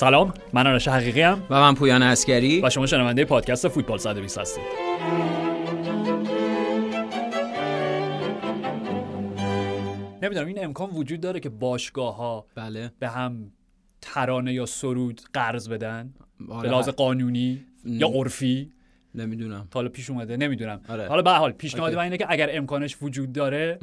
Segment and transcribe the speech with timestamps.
[0.00, 4.64] سلام من آرش حقیقی‌ام و من پویان عسکری و شما شنونده پادکست فوتبال 120 هستید.
[10.22, 12.92] نمی‌دونم این امکان وجود داره که باشگاه ها بله.
[12.98, 13.52] به هم
[14.00, 16.14] ترانه یا سرود قرض بدن؟
[16.48, 16.62] آره.
[16.62, 18.72] به لحاظ قانونی یا عرفی؟
[19.14, 19.68] نمی‌دونم.
[19.70, 20.80] تا حالا پیش اومده نمی‌دونم.
[20.88, 21.08] آره.
[21.08, 21.94] حالا به هر حال پیشنهاد.
[21.94, 23.78] من اینه که اگر امکانش وجود داره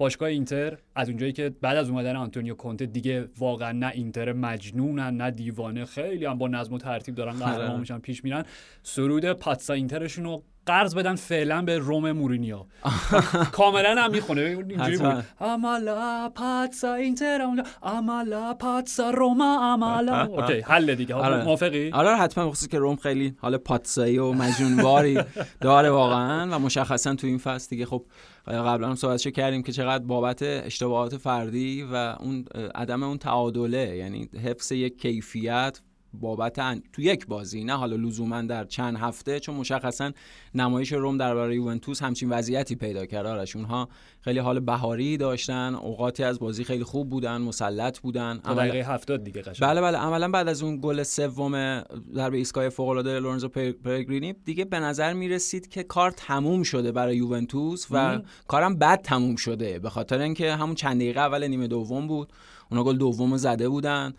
[0.00, 5.16] باشگاه اینتر از اونجایی که بعد از اومدن آنتونیو کونته دیگه واقعا نه اینتر مجنونن
[5.16, 7.80] نه دیوانه خیلی هم با نظم و ترتیب دارن قهرمان آره.
[7.80, 8.44] میشن پیش میرن
[8.82, 12.64] سرود پاتسا اینترشون رو قرض بدن فعلا به روم مورینیو.
[13.52, 14.40] کاملا هم می‌خونه.
[14.40, 14.96] اینجوری.
[14.96, 15.24] بود.
[15.40, 17.46] امالا پاتسا اینتر
[17.82, 21.14] امالا پاتسا روما امالا اوکی حل دیگه.
[21.14, 21.44] آره.
[21.44, 22.48] موافقی؟ آره حتما.
[22.48, 25.20] بخصوص که روم خیلی حال پاتسایی و مجنونواری
[25.60, 27.86] داره واقعا و مشخصا تو این فصل دیگه.
[27.86, 28.04] خب
[28.46, 34.28] قبلا هم صحبتشو کردیم که چقدر بابت اشتباهات فردی و اون عدم اون تعادله یعنی
[34.44, 35.80] حفظ یک کیفیت
[36.12, 40.10] بابت ان- تو یک بازی نه حالا لزوما در چند هفته چون مشخصا
[40.54, 43.26] نمایش روم در برای یوونتوس همچین وضعیتی پیدا کرد.
[43.26, 43.88] آرش اونها
[44.20, 48.40] خیلی حال بهاری داشتن اوقاتی از بازی خیلی خوب بودن مسلط بودن.
[48.44, 49.68] تا عملا- دقیقه 70 دیگه قشنگ.
[49.68, 49.98] بله بله.
[49.98, 51.82] عملا بعد از اون گل سوم
[52.14, 56.62] ضربه ایستگاه فوق العاده لورنزو پر- پرگرینی دیگه به نظر می رسید که کار تموم
[56.62, 58.22] شده برای یوونتوس و مم.
[58.48, 62.32] کارم بد تموم شده به خاطر اینکه همون چند دقیقه اول نیمه دوم بود.
[62.70, 64.14] اونا گل دوم رو زده بودن.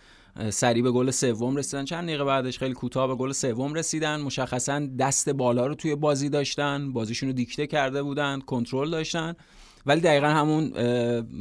[0.50, 1.86] سریع به گل سوم رسیدن.
[1.86, 4.22] چند دقیقه بعدش خیلی کوتاه به گل سوم رسیدن.
[4.22, 6.94] مشخصا دست بالا رو توی بازی داشتن.
[6.94, 8.40] بازیشون رو دیکته کرده بودن.
[8.40, 9.36] کنترل داشتن.
[9.86, 10.74] ولی دقیقا همون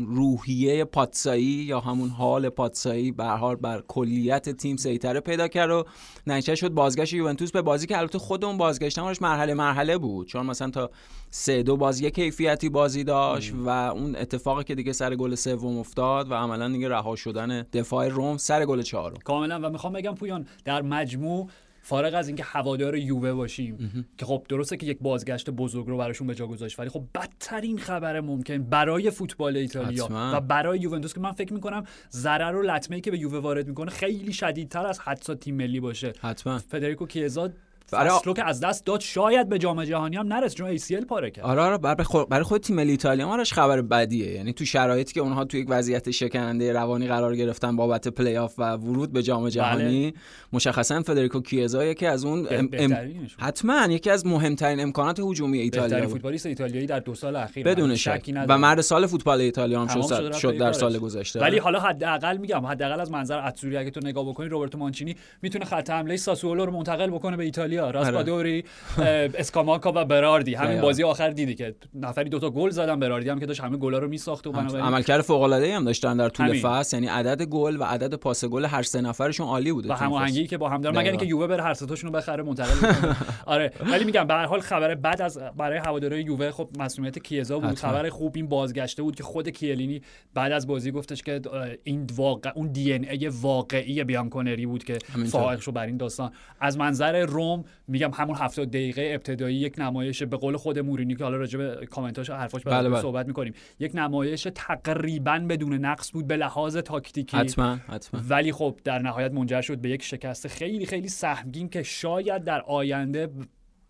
[0.06, 5.84] روحیه پاتسایی یا همون حال پاتسایی به حال بر کلیت تیم سیطره پیدا کرد و
[6.26, 10.26] نتیجه شد بازگشت یوونتوس به بازی که البته خود اون بازگشتنش مرحله مرحله بود.
[10.26, 10.90] چون مثلا تا
[11.30, 15.78] سه دو باز یک کیفیتی بازی داشت و اون اتفاقی که دیگه سر گل سوم
[15.78, 19.16] افتاد و عملا دیگه رها شدن دفاع روم سر گل چهارم.
[19.24, 19.60] کاملا.
[19.62, 21.48] و می‌خوام بگم پویان در مجموع
[21.90, 26.26] فارغ از اینکه هوادار یووه باشیم که خب درسته که یک بازگشت بزرگ رو براشون
[26.26, 30.36] به جا گذاشت ولی خب بدترین خبر ممکن برای فوتبال ایتالیا حتما.
[30.36, 33.68] و برای یوونتوس که من فکر می‌کنم ضرر و لطمه ای که به یووه وارد
[33.68, 36.12] می‌کنه خیلی شدیدتر از حتی تیم ملی باشه.
[36.20, 36.58] حتما.
[36.58, 37.50] فدریکو کیزا
[37.92, 41.06] برای- فصل رو که از دست داد شاید به جام جهانی هم نرسه چون ACL
[41.06, 44.32] پاره کرد آره آره برای خود, برای خود تیم ملی ایتالیا هم آرش خبر بدیه
[44.32, 48.54] یعنی تو شرایطی که اونها تو یک وضعیت شکننده روانی قرار گرفتن بابت پلی آف
[48.58, 50.14] و ورود به جام جهانی
[50.52, 53.30] مشخصا فدریکو کیزا یکی از اون ام-.
[53.38, 56.08] حتما یکی از مهمترین امکانات هجومی ایتالیا بود.
[56.08, 58.58] فوتبالیست ایتالیایی در دو سال اخیر بدون شک و.
[58.58, 60.72] مرد سال فوتبال ایتالیا هم شد, شد در.
[60.72, 64.78] سال گذشته ولی حالا حداقل میگم حداقل از منظر اتسوری اگه تو نگاه بکنی روبرتو
[64.78, 68.64] مانچینی می‌تونه خط حمله ساسولو رو منتقل بکنه به ایتالیا راسپادوری
[68.98, 70.80] اه، اسکاماکا و براردی همین.
[70.80, 74.08] بازی آخر دیدی که نفری دوتا گل زدن براردی هم که داشت همه گلا رو
[74.08, 76.60] میساخت و بنابراین عملکرد فوق العاده هم داشتن در طول.
[76.60, 80.46] فصل یعنی عدد گل و عدد پاس گل هر سه نفرشون عالی بوده و هماهنگی.
[80.46, 81.10] که با هم دارن مگر.
[81.10, 83.14] اینکه یووه بره هر ستاشون رو بخره منتقل
[83.46, 87.58] آره ولی میگم به هر حال خبر بعد از برای هوادارهای یووه خب مسئولیت کیزا
[87.58, 87.78] بود.
[87.78, 90.02] خبر خوب این بازگشته بود که خود کیلینی
[90.34, 91.40] بعد از بازی گفتش که
[91.84, 94.98] این واقع اون دی ان ای واقعی بیانکونری بود که.
[95.30, 100.22] فائق شو بر این داستان از منظر روم میگم همون 70 دقیقه ابتدایی یک نمایش
[100.22, 103.00] به قول خود مورینیو که حالا راجع به کامنتاش و حرفاش بله، بله.
[103.00, 103.52] صحبت می‌کنیم.
[103.78, 107.36] یک نمایش تقریبا بدون نقص بود به لحاظ تاکتیکی.
[107.36, 108.20] حتما حتما.
[108.28, 112.60] ولی خب در نهایت منجر شد به یک شکست خیلی خیلی سهمگین که شاید در
[112.60, 113.28] آینده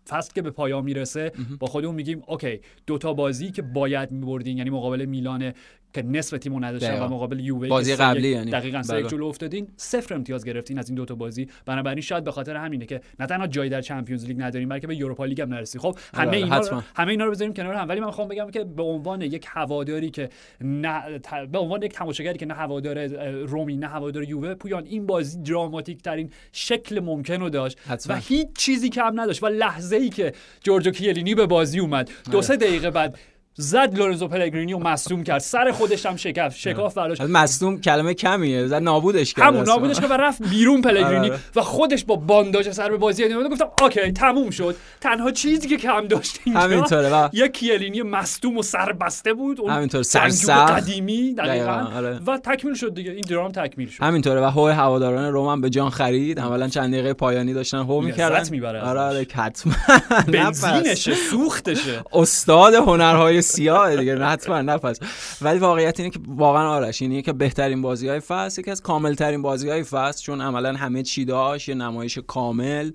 [0.09, 4.69] فصل که به پایان می‌رسه با خودمون میگیم OK دوتا بازی که باید میبردین یعنی
[4.69, 5.53] مقابل میلان
[5.93, 6.99] که نصف تیمو نداشتن.
[6.99, 8.51] و مقابل یووه بازی قبلی یعنی.
[8.51, 9.07] دقیقاً سه بله.
[9.07, 13.01] جلو افتادین صفر امتیاز گرفتین از این دوتا بازی بنابراین شاید به خاطر همینه که
[13.19, 16.25] نه تنها جایی در Champions League نداریم بلکه به Europa League هم نرسید خب همه
[16.25, 16.83] بله، اینا رو.
[16.95, 20.09] همه اینا رو بذاریم کنار هم ولی من می‌خوام بگم که به عنوان یک هواداری
[20.09, 20.29] که
[20.61, 21.19] نه
[21.51, 23.07] به عنوان یک تماشاگری که نه هوادار
[23.45, 28.15] رومی نه هوادار یووه پویان این بازی دراماتیک ترین شکل ممکن رو داشت حتما.
[28.15, 30.33] و هیچ چیزی کم نداشت و لحظه ای که
[30.63, 33.17] جورجو کیلینی به بازی اومد دو سه دقیقه بعد
[33.55, 35.39] زد لورنزو پلگرینی و مصدوم کرد.
[35.39, 38.67] سر خودش هم شکف شکاف برداشت از مصدوم کلمه کمیه.
[38.67, 39.63] زد نابودش کرد همون.
[39.63, 41.39] نابودش که و رفت بیرون پلگرینی آره،.
[41.55, 43.51] و خودش با بانداج سر به بازی ادامه داد.
[43.51, 44.75] گفتم اوکی تموم شد.
[45.01, 49.61] تنها چیزی که کم داشت اینجا همینطوره و یک کیلینی مصدوم و سربسته بود.
[49.61, 50.71] اون همینطور سرسخت.
[50.71, 51.87] قدیمی دقیقاً.
[51.95, 52.19] آره.
[52.27, 53.11] و تکمیل شد دیگه.
[53.11, 54.03] این درام تکمیل شد.
[54.03, 56.39] همینطوره و هو هواداران روم هم به جان خرید.
[56.39, 58.79] اولا چند دقیقه پایانی داشتن هو می‌کردن.
[58.79, 59.73] آره آره حتما
[60.33, 62.03] بنزینشه سوختشه.
[62.13, 64.99] استاد هنرهای سیاه دیگه حتما نفس
[65.41, 69.13] ولی واقعیت اینه که واقعا آرش اینه که بهترین بازی های فصل یکی از کامل
[69.13, 72.91] ترین بازی های فصل چون عملا همه چی داشت یه نمایش کامل.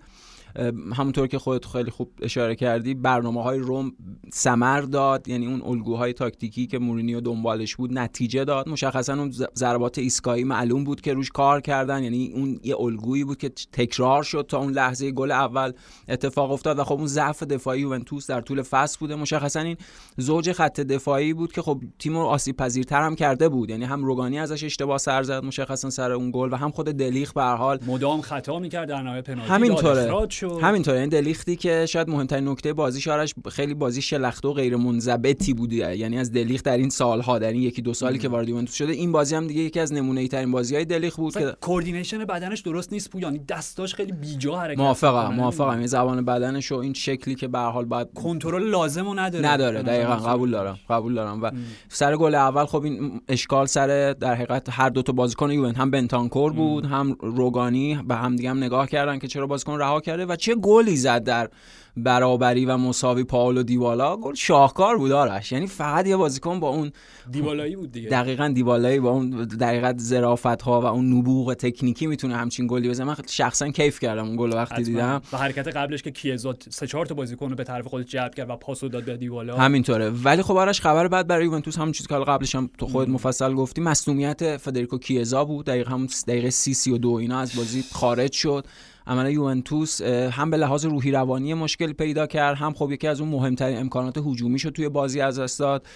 [0.97, 3.93] همونطور که خودت خیلی خوب اشاره کردی برنامه های روم
[4.33, 8.69] سمر داد یعنی اون الگوهای تاکتیکی که مورینیو دنبالش بود نتیجه داد.
[8.69, 13.39] مشخصا اون ضربات ایستگاهی معلوم بود که روش کار کردن یعنی اون یه الگویی بود
[13.39, 15.73] که تکرار شد تا اون لحظه گل اول
[16.09, 19.15] اتفاق افتاد و خب اون ضعف دفاعی یوونتوس در طول فصل بوده.
[19.15, 19.77] مشخصا این
[20.17, 24.05] زوج خط دفاعی بود که خب تیم رو آسیب پذیرتر هم کرده بود یعنی هم
[24.05, 27.79] روگانی ازش اشتباه سر زد مشخصا سر اون گل و هم خود دلیخ به حال
[27.87, 29.53] مدام خطا می‌کرد در نهایت پنالتی.
[29.53, 30.13] همینطوره.
[30.51, 35.55] همینطوره این دلیختی که شاید مهمترین نکته بازی آرش خیلی بازی شلخته و غیر منضبطی
[35.55, 38.75] بوده یعنی از دلیخ در این سالها در این یکی دو سالی که وارد یوونتوس
[38.75, 42.25] شده این بازی هم دیگه یکی از نمونه ترین بازی های دلیخ بود که coordination
[42.25, 45.79] بدنش درست نیست پویانی دستاش خیلی بیجا حرکت موافقم موافقم.
[45.79, 49.49] این زبان بدنش و این شکلی که به حال بعد کنترل لازمو نداره.
[49.49, 49.83] نداره.
[49.83, 51.43] دقیقاً قبول دارم قبول دارم.
[51.43, 51.51] و
[51.89, 55.91] سر گل اول خب این اشکال سر در حقیقت هر دو تا بازیکن یوونتوس هم
[55.91, 60.26] بنتانکور بود هم روگانی به هم دیگه هم نگاه کردن که چرا بازیکن رها کرده.
[60.27, 61.49] و چه گلی زد در
[61.97, 65.53] برابری و مساوی پاولو دیبالا؟ گل شاهکار بود آرش.
[65.53, 66.93] یعنی فقط یه بازیکن با اون
[67.31, 68.09] دیوالایی بود دیگه.
[68.09, 73.07] دقیقا دیوالایی با اون دقیقا ظرافت ها و اون نبوغ تکنیکی می‌تونه همچین گلی بزنه.
[73.07, 75.23] من شخصا کیف کردم اون گل وقتی دیدم.
[75.33, 78.51] و حرکت قبلش که کیزا سه چهار تا بازیکن رو به طرف خودش جلب کرد
[78.51, 79.57] و پاسو داد به دیوالا.
[79.57, 80.11] همینطوره.
[80.11, 83.55] ولی خب آرش خبر بعد برای یوونتوس همون چیزی که قبلش هم تو خود مفصل
[83.55, 85.67] گفتی مصونیت فدریکو کیزا بود.
[85.67, 88.67] دقیقا هم دقیقه 30 32 اینا از بازی خارج شد.
[89.07, 93.31] عملا یوونتوس هم به لحاظ روحی روانی مشکل پیدا کرد هم خب یکی از اون
[93.31, 95.87] مهمترین امکانات هجومی شد توی بازی از دست داد.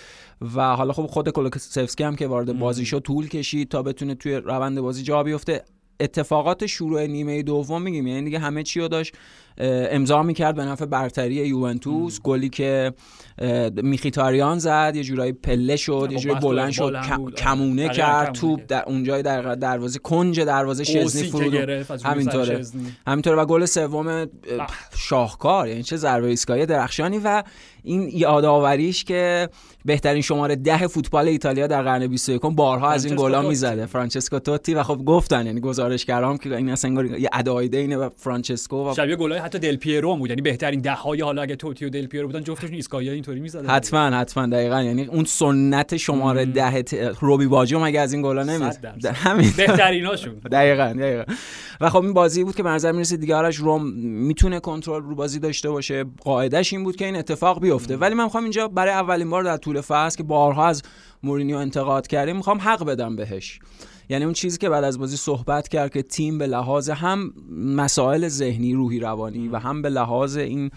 [0.54, 4.34] و حالا خب خود کلوکسفسکی هم که وارد بازی شد طول کشید تا بتونه توی
[4.34, 5.64] روند بازی جا بیفته.
[6.00, 9.14] اتفاقات شروع نیمه دوم میگیم یعنی دیگه همه چی رو داشت
[9.58, 12.20] امضا می‌کرد به نفع برتری یوونتوس.
[12.20, 12.92] گلی که
[13.82, 16.96] میخیتاریان زد یه جورایی پله شد یه جورایی بلند شد
[17.36, 21.54] کمونه کرد توپ در اونجای در دروازه کنج دروازه شزنی فرود
[22.04, 22.66] همینطوره.
[23.06, 24.26] همینطوره و گل سوم
[24.96, 27.42] شاهکار یعنی چه ضربه ایستگاهی درخشانی و
[27.82, 29.48] این یادآوریش که
[29.84, 33.86] بهترین شماره ده فوتبال ایتالیا در قرن 21 بارها از این گلا می‌زده.
[33.86, 38.90] فرانچسکو توتی و خب گفتن یعنی گزارشگرام که این اصلا یه ادای دینه به فرانچسکو
[38.90, 40.30] و شبیه گلای حتی دل پیرو بود.
[40.30, 43.70] یعنی بهترین ده های حالا اگه توتی و دل پیرو بودن جفتشون ایسکایا اینطوری می‌زدن
[43.70, 44.82] حتما حتما دقیقاً.
[44.82, 46.84] یعنی اون سنت شماره ده
[47.20, 49.52] روبی باجو مگه از این گلا نمی‌زد همین.
[49.56, 51.24] بهتریناشون دقیقاً دقیقاً.
[51.80, 55.14] و خب این بازی بود که به نظر می‌رسه دیگه آرش روم می‌تونه کنترل رو
[55.14, 56.04] بازی داشته باشه.
[56.24, 57.96] قاعدش این بود که این اتفاق بیفته.
[57.96, 60.82] ولی من می‌خوام اینجا برای اولین بار در طول فصل که بارها از
[61.22, 63.60] مورینیو انتقاد کردیم می‌خوام حق بدم بهش.
[64.10, 68.28] یعنی اون چیزی که بعد از بازی صحبت کرد که تیم به لحاظ هم مسائل
[68.28, 70.70] ذهنی روحی روانی و هم به لحاظ این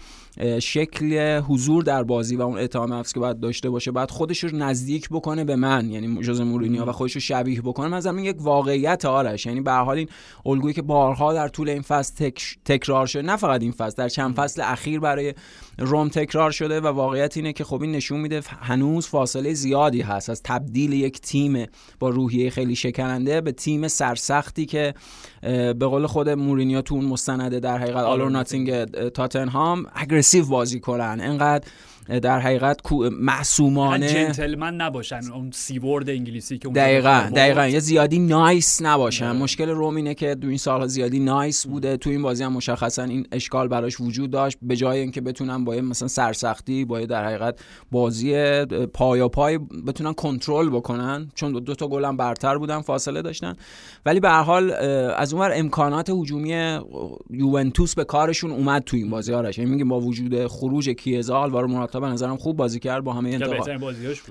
[0.60, 4.56] شکل حضور در بازی و اون اعتماد نفس که باید داشته باشه بعد خودش رو
[4.56, 7.88] نزدیک بکنه به من یعنی جوز مورینیو و خودش رو شبیه بکنه.
[7.88, 9.46] مثلا یک واقعیت آرش.
[9.46, 10.08] یعنی به حال این
[10.46, 12.30] الگویی که بارها در طول این فصل
[12.64, 15.34] تکرار شده نه فقط این فصل در چند فصل اخیر برای
[15.78, 20.30] روم تکرار شده و واقعیت اینه که خب این نشون میده هنوز فاصله زیادی هست
[20.30, 21.66] از تبدیل یک تیم
[21.98, 24.94] با روحیه خیلی شکننده به تیم سرسختی که
[25.52, 30.80] به قول خود مورینیو تو اون مستنده در حقیقت All or Nothing تاتنهام aggressive بازی
[30.80, 31.18] کنن.
[31.22, 31.64] انقدر
[32.22, 32.80] در حقیقت
[33.20, 35.20] معصومانه جنتلمن نباشن.
[35.34, 37.66] اون C word انگلیسی که دقیقا دقیقا.
[37.66, 39.32] یه زیادی nice نباشن.
[39.32, 39.38] ده.
[39.38, 41.96] مشکل روم اینه که دو این سالها زیادی nice بوده.
[41.96, 44.58] تو این بازی هم مشخصا این اشکال براش وجود داشت.
[44.62, 50.70] به جای اینکه بتونن با مثلا سرسختی با در حقیقت بازی پایا پای بتونن کنترل
[50.70, 53.54] بکنن چون دو تا گل هم برتر بودن فاصله داشتن.
[54.06, 54.70] ولی به هر حال
[55.16, 56.78] از اونور امکانات هجومی
[57.30, 59.58] یوونتوس به کارشون اومد تو این بازی آرش.
[59.58, 63.30] یعنی میگیم با وجود خروج کیزا آلوارو موراتا به نظرم خوب بازی کرد با همه
[63.30, 63.68] انتقاد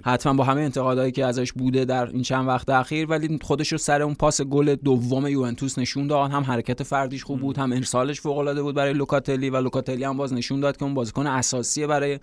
[0.03, 3.77] حتما با همه انتقادایی که ازش بوده در این چند وقت اخیر ولی خودش رو
[3.77, 6.32] سر اون پاس گل دوم یوونتوس نشون داد.
[6.32, 10.17] هم حرکت فردیش خوب بود هم ارسالش فوق العاده بود برای لوکاتلی و لوکاتلی هم
[10.17, 12.20] باز نشون داد که اون بازیکن اساسیه برای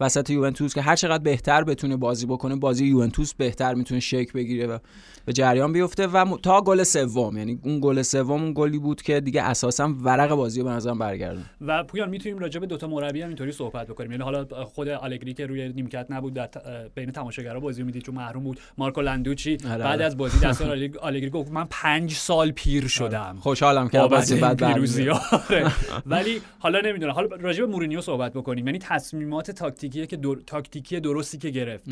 [0.00, 4.66] وسط یوونتوس که هر چقدر بهتر بتونه بازی بکنه بازی یوونتوس بهتر می‌تونه شک بگیره
[4.66, 4.78] و
[5.24, 7.38] به جریان بیفته و تا گل سوم.
[7.38, 10.98] یعنی اون گل سوم اون گلی بود که دیگه اساسا ورق بازی رو به نظرم
[10.98, 14.10] برگردون و پویان می‌تونیم راجع به دو تا مربی هم اینطوری صحبت بکنیم.
[14.10, 16.48] یعنی حالا خود آلگری که روی نیمکت نبود در
[16.94, 18.60] بین تماشاگرها بازی می‌دید چون محروم بود.
[18.78, 20.04] مارکو لندوچی آره، بعد آره.
[20.04, 20.70] از بازی دستان
[21.02, 22.88] آلگری گفت من پنج سال پیر آره.
[22.88, 23.36] شدم.
[23.40, 24.62] خوشحالم که بازی بعد
[26.06, 27.12] ولی حالا نمی‌دونم.
[27.12, 28.66] حالا راجع به مورینیو صحبت بکنیم.
[28.66, 31.84] یعنی تصمیمات تاکتیکی که تاکتیکی درستی که گرفت.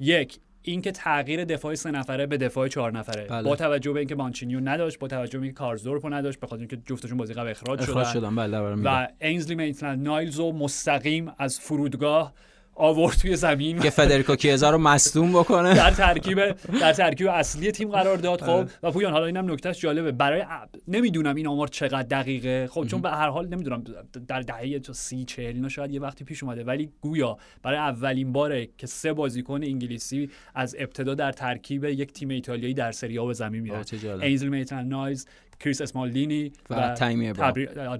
[0.00, 3.24] یک اینکه تغییر دفاع سه نفره به دفاع چهار نفره.
[3.24, 3.42] بله.
[3.42, 6.60] با توجه به اینکه مانچینی رو نداشت با توجه به اینکه کارسدورپو نداشت به خاطر
[6.60, 12.34] اینکه جفتشون بازی قبل اخراج, اخراج شدن, بله و اینزلی میتلند نایلز مستقیم از فرودگاه
[12.78, 13.78] آورد توی زمین.
[13.78, 15.74] که فدریکو کیزا رو مصدوم بکنه.
[15.74, 16.38] در ترکیب
[16.80, 18.68] در ترکیب اصلی تیم قرار داد خب.
[18.82, 20.12] و پویان حالا اینم نکتهش جالبه.
[20.12, 20.44] برای
[20.88, 22.66] نمی‌دونم این آمار چقدر دقیقه.
[22.70, 23.84] خب چون به هر حال نمی‌دونم
[24.28, 26.64] در دهه 30 40 اینا شاید یه وقتی پیش اومده.
[26.64, 32.28] ولی گویا برای اولین باره که سه بازیکن انگلیسی از ابتدا در ترکیب یک تیم
[32.28, 33.84] ایتالیایی در سری آ به زمین میرن.
[34.22, 35.26] اینزلی میتلند نایلز
[35.60, 37.32] کریس اسمالدینی و, و تامی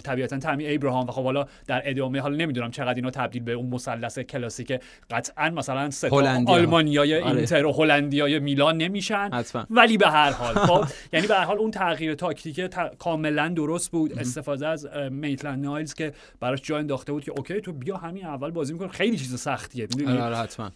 [0.03, 3.65] طبیعتا تامی ابراهام و خب حالا در ادامه حالا نمی‌دونم چقدر اینا تبدیل به اون
[3.65, 4.79] مثلث کلاسیک
[5.11, 6.09] قطعا مثلا سه
[6.47, 7.37] آلمانیای آره.
[7.37, 9.29] اینتر و هلندیای میلان نمیشن.
[9.33, 9.65] حتما.
[9.69, 12.61] ولی به هر حال خب یعنی به هر حال اون تغییر تاکتیک
[12.99, 14.19] کاملا درست بود.
[14.19, 18.51] استفاده از میتلند نایلز که براش جا انداخته بود که okay تو بیا همین اول
[18.51, 20.71] بازی میکن خیلی چیز سختیه آره حتما.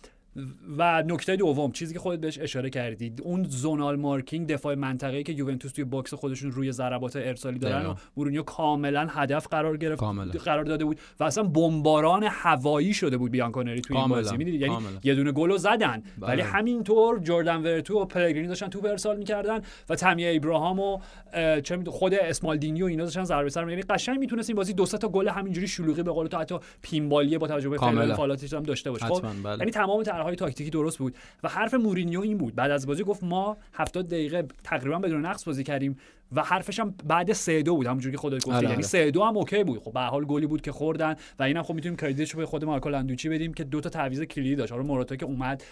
[0.78, 5.34] و نکته دوم چیزی که خودت بهش اشاره کردید اون zonal marking دفاع منطقه‌ای که
[5.34, 10.04] یوونتوس توی box خودشون روی ضربات ارسالی دارن و مورینیو کاملا هدف قرار گرفت
[10.44, 14.38] قرار داده بود و اصلا بمباران هوایی شده بود بیانکونری توی این بازی.
[14.38, 16.04] می‌دید یعنی یه دونه گلو زدن.
[16.20, 16.30] بله.
[16.30, 21.00] ولی همینطور جردن ورتو و پلگرینی داشتن توپ ارسال می‌کردن و تامی ابراهام و
[21.64, 23.70] چه خود اسمالدینی و اینا داشتن ضربه سر.
[23.70, 27.31] یعنی قشنگ می‌تونست این بازی دو تا گل همینجوری شلوغی به قول تو حتی pinball
[27.31, 29.06] ی با توجه به فعالیتش هم داشته باشه.
[29.06, 29.58] خب بله.
[29.58, 31.16] یعنی تمام طرحهای تاکتیکی درست بود.
[31.44, 32.56] و حرف مورینیو این بود.
[32.56, 35.98] بعد از بازی گفت ما 70 دقیقه تقریبا بدون نقص بازی کردیم.
[36.36, 38.84] و حرفش هم بعد 3 2 بود همونجوری که خودت گفتی آره، یعنی آره.
[38.84, 39.80] 3 2 هم okay بود.
[39.80, 42.66] خب به حال گلی بود که خوردن و اینم خب می‌تونیم credit شو به خود
[42.66, 44.72] مارکو لندوچی بدیم که دو تا تعویض کلیدی داشت.
[44.72, 45.64] حالا موراتا که اومد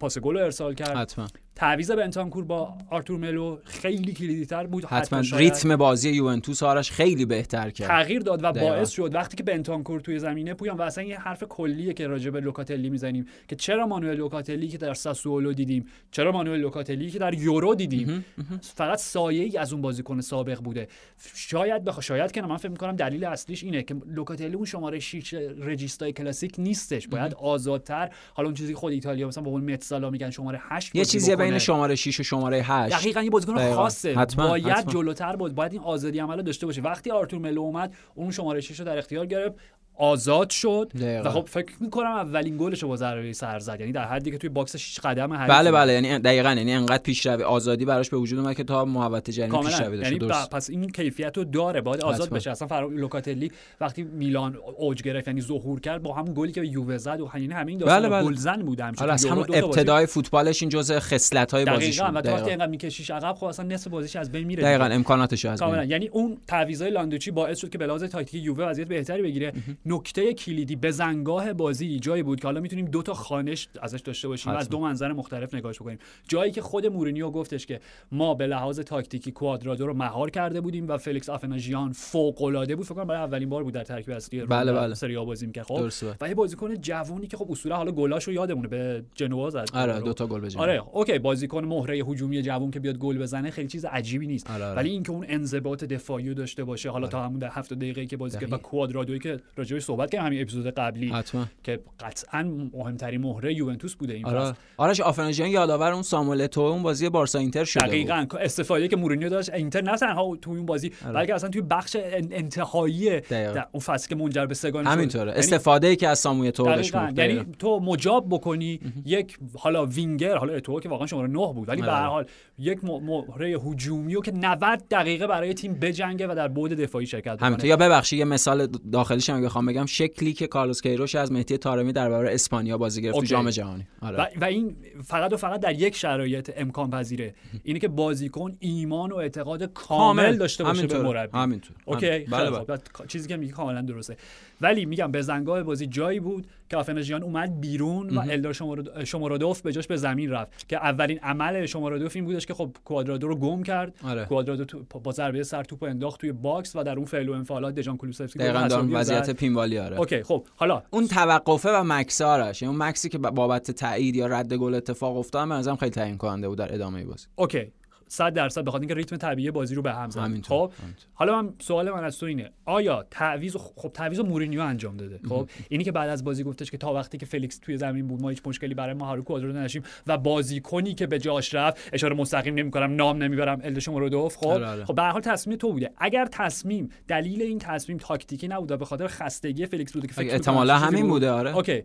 [0.00, 0.96] پاس گل رو ارسال کرد.
[0.96, 1.26] حتما.
[1.54, 4.84] تعویض بنتانکور با آرتور ملو خیلی کلیدی تر بود.
[4.84, 7.88] حتما ریتم بازی یوونتوس آرش خیلی بهتر کرد.
[7.88, 9.14] تغییر داد و باعث شد.
[9.14, 12.90] وقتی که بنتانکور توی زمینه پویان و اصلا یه حرف کلیه که راجع به لوکاتلی
[12.90, 17.74] می‌زنیم که چرا مانوئل لوکاتلی که در ساسولو دیدیم چرا مانوئل لوکاتلی که در یورو
[17.74, 18.24] دیدیم
[18.60, 20.88] فقط سایه ای از اون بازیکن سابق بوده.
[21.34, 22.00] شاید بخ...
[22.00, 26.12] شاید که من فکر می‌کنم دلیل اصلیش اینه که لوکاتلی اون شماره 6 regista ی
[26.12, 27.08] کلاسیک نیستش.
[27.08, 31.04] باید آزادتر حالا اون چیزی خود ایتالیا مثلا با اون mezzala میگن شماره 8 یه
[31.04, 34.14] چیزی بین شماره 6 و شماره 8 دقیقاً یه بازیکن خاصه.
[34.14, 34.48] حتما.
[34.48, 34.92] باید حتما.
[34.92, 35.54] جلوتر بود.
[35.54, 36.82] باید این آزادی عمل داشته باشه.
[36.82, 39.54] وقتی آرتور ملو اومد اون شماره 6 رو در اختیار گرفت.
[39.94, 41.28] آزاد شد دقیقا.
[41.28, 43.80] و خب فکر می‌کنم اولین گلش رو با ضربه سر زد.
[43.80, 45.92] یعنی در حدی که توی box 6 قدم حریف بله بله.
[45.92, 49.96] یعنی دقیقاً یعنی انقدر پیشروی آزادی براش به وجود اومد که تا محوطه جریمه پیشروی
[49.96, 50.50] داشته یعنی درست.
[50.50, 51.80] پس این کیفیت رو داره.
[51.80, 52.30] باید آزاد.
[52.30, 52.50] بشه.
[52.50, 56.98] اصلا فرا لوکاتلی وقتی میلان اوج گرفت یعنی ظهور کرد با همون گلی که یووه
[56.98, 58.24] زد و یعنی همین داستان بله، بله.
[58.24, 62.28] گلزن بود حالا از همون ابتدای فوتبالش این جزء خصلت‌های بازیش دقیقاً و بود تو
[62.30, 62.50] وقتی دقیقاً.
[62.50, 64.84] اینقدر میکشیش عقب خب اصلا نصف بازیش از بین میره دقیقاً.
[64.84, 65.90] امکاناتش از بین.
[65.90, 69.52] یعنی اون تعویضای لاندوچی باعث شد که به لحاظ تاکتیکی یووه وضعیت بهتری بگیره.
[69.86, 74.52] نکته کلیدی بزنگاه بازی جایی بود که حالا می‌تونیم دو تا خوانش ازش داشته باشیم
[74.52, 74.68] و از.
[74.68, 75.98] دو منظر مختلف نگاهش بکنیم
[76.28, 77.80] جایی که خود مورینیو گفتش که
[78.12, 82.86] ما به لحاظ تاکتیکی کوادرادو رو مهار کرده بودیم و فلیکس آفناژیان فوق العاده بود
[82.86, 84.94] فکر کنم برای اولین بار بود در ترکیب اصلی بله، بله.
[84.94, 85.88] سری آ بازی می‌کرد خب.
[86.20, 90.00] و یه بازیکن جوونی که خب اصولا حالا گلاشو یادمونه به جنوا زد آره.
[90.00, 90.62] دو تا گل به جمع.
[90.62, 94.64] آره okay بازیکن مهره هجومی جوون که بیاد گل بزنه خیلی چیز عجیبی نیست آره،
[94.64, 94.76] آره.
[94.76, 98.38] ولی اینکه اون انضباط دفاعی داشته باشه حالا تا همون در هفت دقیقه که بازی
[98.38, 98.56] کرد و.
[98.56, 99.40] کوادرادویی که
[99.72, 102.42] راجعش صحبت کردیم همین اپیزود قبلی حتما که قطعا
[102.74, 107.08] مهمترین مهره یوونتوس بوده این آره فصل آرش آفناژیان یادآور اون ساموئل اتوئو اون بازی
[107.08, 107.90] بارسا اینتر شده بود.
[107.90, 111.14] دقیقاً استفاده که مورینیو داشت اینتر نه تنها تو اون بازی آره.
[111.14, 113.20] بلکه اصلا توی بخش ان- انتهایی.
[113.20, 114.92] در اون فصل که منجر به سگانه شد.
[114.96, 116.96] همینطوره یعنی استفاده ای که از ساموئل تو داشت.
[116.96, 117.44] بود یعنی.
[117.58, 121.86] تو مجاب بکنی یک حالا وینگر حالا تو که واقعا شماره 9 بود ولی به
[121.86, 122.08] هر آره.
[122.08, 122.26] حال
[122.58, 127.48] یک مهره هجومی که 90 دقیقه برای تیم بجنگه و در بعد دفاعی شرکت همینطور
[127.56, 131.58] بکنه یا ببخشید یه مثال داخلیش هم بخوام بگم شکلی که کارلوس کیروش از مهدی
[131.58, 133.24] طارمی در برابر اسپانیا بازی گرفت تو.
[133.24, 133.86] جام جهانی.
[134.00, 134.16] آره.
[134.18, 137.34] و, و این فقط و فقط در یک شرایط امکان پذیره.
[137.64, 141.02] اینه که بازیکن ایمان و اعتقاد کامل داشته باشه به.
[141.02, 141.38] مربی.
[141.38, 142.50] همینطور اوکی بله.
[142.50, 142.78] بله.
[143.08, 144.16] چیزی که میگه کاملا درسته.
[144.60, 149.62] ولی میگم بزنگاه بازی جایی بود که آفنا جیان اومد بیرون و الدور شومورو- شومورودوف
[149.62, 150.68] به جاش به زمین رفت.
[150.68, 153.94] که اولین عمل شومورودوف این بودش که خب کوادرادو رو گم کرد.
[154.04, 154.24] آره.
[154.24, 154.64] کوادرادو
[155.04, 158.38] با ضربه سر توپ انداخت توی باکس و در اون فعل و انفعالات دژان کولوسفسکی
[158.38, 159.98] گل دقیقاً وضعیت pinball ی آره.
[159.98, 164.54] اوکی خب حالا اون توقفه و مکثاش یعنی اون مکثی که بابت تایید یا رد
[164.54, 167.26] گل اتفاق افتاد من ازم خیلی تعیین کننده بود در ادامه بازی.
[167.36, 167.72] اوکی
[168.12, 170.46] 100 درصد بخاطر اینکه ریتم طبیعی بازی رو به هم زد.
[170.46, 170.72] خب.
[171.14, 172.50] حالا من سوال من از تو اینه.
[172.64, 176.78] آیا تعویض خب تعویض مورینیو انجام داده؟ خب اینی که بعد از بازی گفتش که
[176.78, 180.18] تا وقتی که فلیکس توی زمین بود ما هیچ مشکلی برای مهار کوادرادو نداشتیم و
[180.18, 184.84] بازیکنی که به جاش رفت اشاره مستقیم نمی‌کنم نام نمی‌برم الدور شومورودوف خب؟ آره، آره.
[184.84, 185.90] خب به هر حال تصمیم تو بوده.
[185.96, 190.78] اگر تصمیم دلیل این تصمیم تاکتیکی نبوده به خاطر خستگی فلیکس بوده که فکر احتمالا
[190.78, 191.10] همین بود.
[191.10, 191.56] بوده آره.
[191.56, 191.82] اوکی.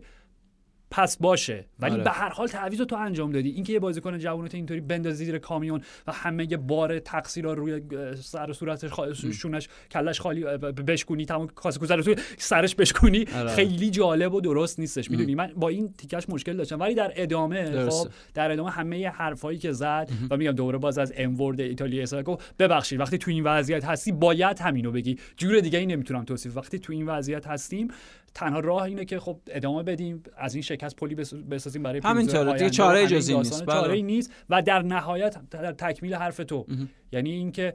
[0.90, 1.64] پس باشه.
[1.80, 2.04] ولی آره.
[2.04, 3.50] به هر حال تعویض تو انجام دادی.
[3.50, 7.82] اینکه یه بازیکن جوونت اینطوری بندازی زیر کامیون و همه یه بار تقصیر رو روی
[8.14, 10.44] سر و صورتش خا- شونش کلش خالی
[10.86, 13.48] بشکونی تمام کاسه کوزه رو توی سرش بشکونی آره.
[13.48, 16.80] خیلی جالب و درست نیستش می‌دونی؟ من با این تیکش مشکل داشتم.
[16.80, 18.08] ولی در ادامه درسته.
[18.08, 22.22] خب در ادامه همه حرفایی که زد و میگم دوباره باز از ام ورد ایتالیا
[22.22, 25.18] گفت ببخشید وقتی تو این وضعیت هستی باید همینو بگی.
[25.36, 27.88] جور دیگه ای نمی‌تونم توصیف وقتی تو این وضعیت هستیم
[28.34, 32.52] تنها راه اینه که خب ادامه بدیم از این شکست پلی بس- بسازیم برای همینطوره.
[32.52, 33.66] دیگه چاره جزی نیست.
[33.66, 33.72] بله.
[33.80, 36.66] چاره نیست و در نهایت در تکمیل حرف تو
[37.12, 37.74] یعنی اینکه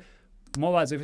[0.57, 1.03] ما وظیفه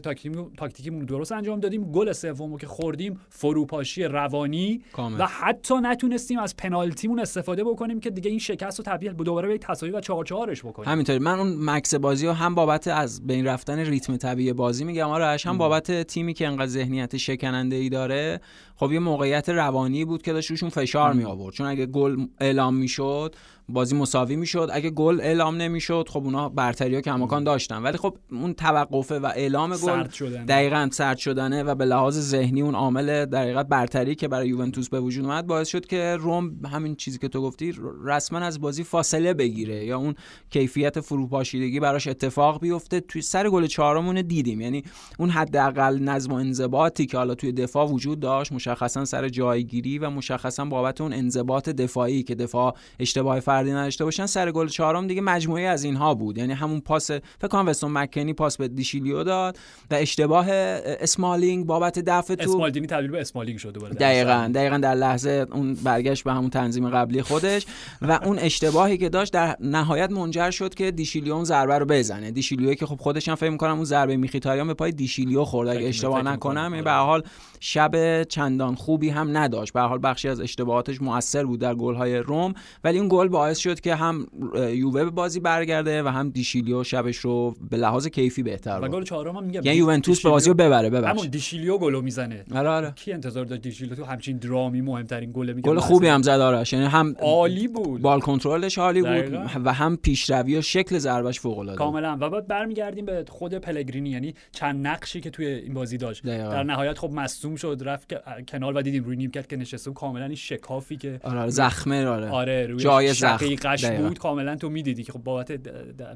[0.58, 1.92] تاکتیکیمون درست انجام دادیم.
[1.92, 5.22] گل سومو که خوردیم فروپاشی روانی کامل.
[5.22, 9.48] و حتی نتونستیم از پنالتیمون استفاده بکنیم که دیگه این شکست رو تبدیل به دوباره
[9.48, 10.90] به یک تساوی و چهار چهارش بکنیم.
[10.90, 11.20] همینطوری.
[11.20, 15.10] من اون مکس بازی رو هم بابت از بین رفتن ریتم طبیعی بازی میگم.
[15.10, 18.42] آرش هم بابت تیمی که انقدر ذهنیت شکننده ای داره.
[18.76, 22.76] خب یه موقعیت روانی بود که داشت روشون فشار می آورد چون اگه گل اعلام
[22.76, 23.36] می‌شد
[23.70, 24.70] بازی مساوی می‌شد.
[24.72, 27.84] اگه گل اعلام نمی‌شد خب اونا برتری ها کماکان داشتن.
[27.84, 30.04] ولی خب اون توقفه و اعلام گل
[30.48, 34.90] دقیقا سرد شدنه و به لحاظ ذهنی اون عامل در حقیقت برتری که برای یوونتوس
[34.90, 38.84] به وجود اومد باعث شد که روم همین چیزی که تو گفتی رسما از بازی
[38.84, 40.16] فاصله بگیره یا اون
[40.50, 43.00] کیفیت فروپاشیدگی براش اتفاق بیفته.
[43.00, 44.62] توی سر گل چهارمون دیدیم.
[44.62, 44.84] یعنی
[45.20, 50.10] اون حداقل نظم و انضباطی که حالا توی دفاع وجود داشت مشخصا سر جایگیری و
[50.10, 55.22] مشخصا بابت اون انضباط دفاعی که دفاع اشتباه فردی نداشته باشن سر گل چهارم دیگه
[55.22, 56.38] مجموعه از اینها بود.
[56.38, 59.58] یعنی همون پاس فکر کنم وستون مکنی پاس به دیشیلیو داد
[59.92, 62.52] و اشتباه اسمالینگ بابت دفع توپ.
[62.52, 64.78] اسمالدینی تبدیل به اسمالینگ شده دوباره دقیقا دقیقا.
[64.78, 67.66] در لحظه اون برگشت به همون تنظیم قبلی خودش
[68.02, 72.32] و اون اشتباهی که داشت در نهایت منجر شد که دیشیلیو اون ضربه رو بزنه.
[72.32, 75.70] دیشیلیو که خب خودش هم فکر می‌کنم اون ضربه میخیتاریان به پای دیشیلیو خورد.
[75.70, 76.82] اگه اشتباه نکنم یعنی آره.
[76.82, 77.24] به حال
[77.60, 79.74] شب چندان خوبی هم نداشت.
[79.74, 83.58] به هر حال بخشی از اشتباهاتش موثر بود در گل‌های رم ولی اون گل باعث
[83.58, 84.28] شد که هم
[84.74, 89.04] یووه به بازی برگرده و هم دیشیلیو شبش رو به لحاظ کیفی بهتر و گل
[89.04, 92.46] چهارم هم میگم یعنی یوونتوس به بازی رو ببره همون ببخشید دیشیلیو گلو می‌زنه.
[92.56, 92.92] آره آره.
[92.96, 96.74] کی انتظار داشت دیشیلیو تو همچین درامی مهمترین گل میگم گل خوبی هم زد آرش.
[96.74, 98.02] یعنی هم عالی بود.
[98.02, 99.40] بال کنترلش عالی بود.
[99.66, 102.18] و هم پیشروی و شکل ضربش فوق العاده کاملا.
[102.22, 106.26] و بعد برمیگردیم به خود پلگرینی یعنی چند نقشی که توی این بازی داشت.
[106.26, 108.14] در نهایت خب مصدوم شد رفت
[108.48, 112.30] کنار و دیدیم روی نیمکت که نشسته کاملا این شکافی که آره آره زخمه آره,
[112.30, 113.98] آره روی جای زخم.
[113.98, 115.52] بود کاملا تو می‌دیدی که خب بابت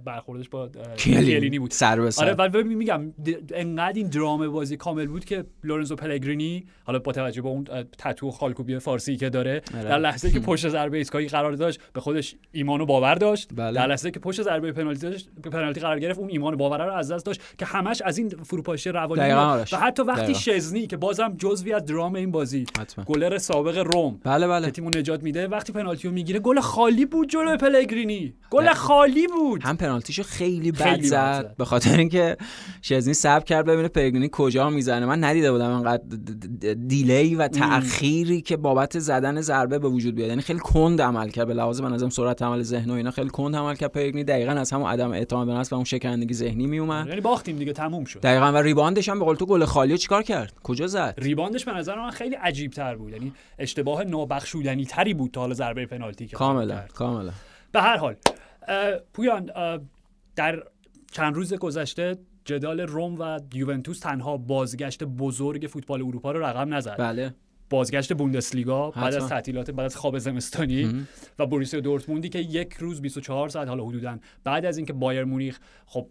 [0.06, 0.70] برخوردش با.
[0.98, 3.14] کیلینی بود سر به سر آره ولی میگم
[3.54, 7.64] انقدر این درام بازی کامل بود که لورنزو پلگرینی حالا با توجه به اون
[7.98, 9.84] تتو خالکوبی فارسی که داره آره.
[9.84, 13.72] در لحظه که پشت ضربه ایستگاهی قرار داشت به خودش ایمان و باور داشت بله.
[13.72, 16.86] در لحظه که پشت ضربه پنالتی داشت به پنالتی قرار گرفت اون ایمان و باور
[16.86, 19.22] رو از دست داشت که همش از این فروپاشی روانی.
[19.72, 20.40] و حتی وقتی دقیقاً.
[20.40, 22.66] شزنی که بازم جزوی از درام این بازی.
[23.06, 24.20] گلر سابق روم.
[24.24, 24.66] بله بله.
[24.66, 28.34] که تیمو نجات میده وقتی پنالتیو می‌گیره گل خالی بود جلو پلگرینی.
[28.50, 28.74] گل.
[28.74, 29.64] خالی بود.
[29.64, 31.56] هم پنالتیشو خیلی بد زد.
[31.58, 32.38] به خاطر اینکه
[32.82, 35.06] شزنی صبر کرد ببینه پرگرینی کجا می‌زنه.
[35.06, 36.04] من ندیده بودم انقدر
[36.88, 40.30] delay و تأخیری که بابت زدن ضربه به وجود بیاد.
[40.30, 41.48] یعنی خیلی کند عمل کرد.
[41.48, 43.92] به لحاظ به نظرم سرعت عمل ذهن و اینا خیلی کند عمل کرد.
[43.92, 47.08] پرگرینی دقیقاً از همون عدم اعتماد به نفس و اون شکنندگی ذهنی میومد.
[47.08, 48.20] یعنی باختیم دیگه تموم شد.
[48.20, 48.52] دقیقاً.
[48.52, 51.66] و rebound ش هم به قول تو گل خالی چیکار کرد؟ کجا زد؟ rebound ش
[51.66, 53.12] به نظر من خیلی عجیب تر بود.
[53.12, 56.84] یعنی اشتباه نابخشودنی تری بود تا حالا ضربه پنالتی که کاملا.
[56.94, 57.32] کاملا.
[57.72, 58.16] به هر حال
[59.14, 59.52] پویان
[60.36, 60.64] در
[61.12, 66.96] چند روز گذشته جدال روم و یوونتوس تنها بازگشت بزرگ فوتبال اروپا رو رقم نزد.
[66.98, 67.34] بله.
[67.74, 69.24] بازگشت بوندسلیگا بعد حتما.
[69.24, 71.06] از تعطیلات بعد از خواب زمستانی
[71.40, 75.60] و بوریسیا دورتموندی که یک روز 24 ساعت حالا حدودا بعد از اینکه بایر مونیخ
[75.86, 76.08] خب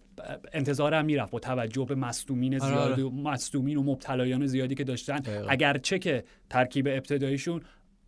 [0.53, 3.03] انتظارم می‌رفت با توجه به مصدومین آره، زیاد آره.
[3.03, 5.21] و مصدومین و مبتلایان زیادی که داشتن.
[5.49, 7.61] اگرچه که ترکیب ابتداییشون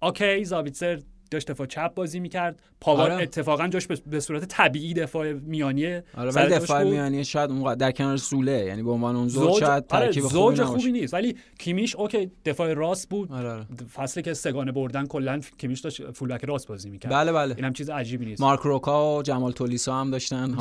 [0.03, 1.01] اوکی سابیتزر
[1.35, 2.61] داشت دفاع چپ بازی می‌کرد.
[2.81, 3.15] پاوار آره.
[3.23, 6.93] اتفاقا جاش به- صورت طبیعی دفاع میانی آره ولی جاش دفاع بود.
[6.93, 10.25] میانی شاید اون در کنار زوله یعنی به عنوان اون زوج زوج شاید آره ترکیب
[10.25, 10.67] خوبی زوج.
[10.67, 11.15] خوبی نیست.
[11.15, 13.33] ولی کیمیش اوکی دفاع راست بود.
[13.33, 13.67] آره آره.
[13.95, 17.13] فصلی که سگانه بردن کلا کیمیش داشت فولبک راست بازی می‌کرد.
[17.13, 17.55] بله بله.
[17.57, 18.41] اینم چیز عجیبی نیست.
[18.41, 20.61] مارک روکا و جمال تولیسا هم داشتن ج-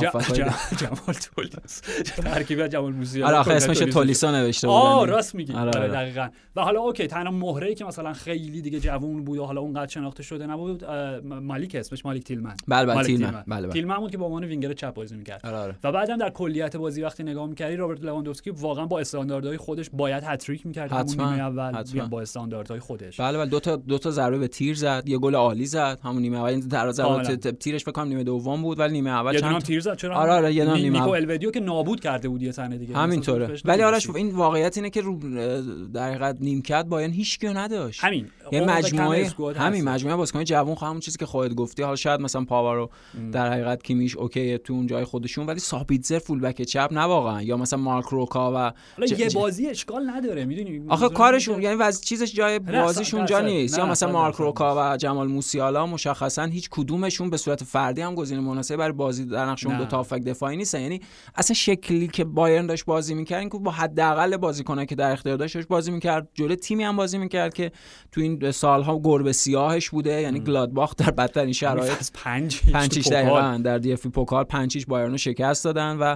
[0.77, 1.81] جمال تولیس
[2.33, 4.31] ترکیب جمال موسیالا آره آخه اسمش تولیسا.
[4.31, 5.53] نوشته بود آه راست میگی.
[5.53, 5.79] آره، آره.
[5.79, 5.87] آره.
[5.89, 6.27] دقیقاً.
[6.55, 10.23] و حالا اوکی تنها مهره که مثلا خیلی دیگه جوون بود و حالا اونقدر شناخته
[10.23, 12.55] شده نبود اه، مالیک اسمش مالیک تیلمن.
[12.67, 13.43] بله بله تیلمن.
[13.47, 13.73] بله بله.
[13.73, 15.41] تیلمن بود که به عنوان وینگر چپ بازی می‌کرد.
[15.43, 15.75] آره آره.
[15.83, 20.23] و بعدم در کلیت بازی وقتی نگاه می‌کردی رابرت لواندوفسکی واقعا با استانداردهای خودش باید
[20.23, 22.07] هتریک می‌کرد همون حتما، نیمه اول حتما.
[22.07, 23.19] با استانداردهای خودش.
[23.21, 26.21] بله بله دو تا دو تا ضربه به تیر زد یه گل عالی زد همون
[26.21, 29.61] نیمه اول این در ضربات تیرش فکر کنم نیمه دوم بود ولی نیمه اول چند
[29.61, 31.09] تیر زد چرا؟ آره، آره، یه نیمه نیکو.
[31.09, 32.97] الودیو که نابود کرده بود یه تنه دیگه.
[32.97, 33.55] همینطوره.
[33.65, 34.09] ولی آرش.
[34.09, 35.03] این واقعیت اینه که
[35.93, 38.03] در حقیقت نیمکت بایرن هیچ کیو نداشت.
[38.03, 38.27] همین.
[38.51, 39.83] یه مجموعه همین.
[39.83, 41.83] مجموعه بازیکن جوان همون چیزی که خودت گفتی.
[41.83, 42.89] حالا شاید مثلا پاوار رو
[43.31, 47.41] در حقیقت کیمیش اوکی تو اون جای خودشون ولی سابیتزر فول بک چپ نه واقعا.
[47.41, 52.01] یا مثلا مارک روکا و حالا یه بازی اشکال نداره می‌دونی؟ آخه کارشون یعنی وز
[52.01, 53.77] چیزش جای بازیشون جا نیست.
[53.77, 58.41] یا مثلا مارک روکا و جمال موسیالا مشخصا هیچ کدومشون به صورت فردی هم گزینه
[58.41, 60.81] مناسب برای بازی در نقش اون دو تا دفاعی نیستن.
[60.81, 61.01] یعنی
[61.35, 65.67] اصلا شکلی که بایرن داشت بازی می‌کرد که با حداقل بازیکنایی که در اختیار داشت
[65.67, 66.27] بازی می‌کرد.
[66.33, 67.71] جلوی تیمی هم بازی می‌کرد که
[68.11, 73.09] تو این سالها گربه سیاهش بوده یعنی گلادباخ در بدترین شرایط پنج پنج
[73.63, 76.15] در دی اف بی پوکال پنج بایرن شکست دادن و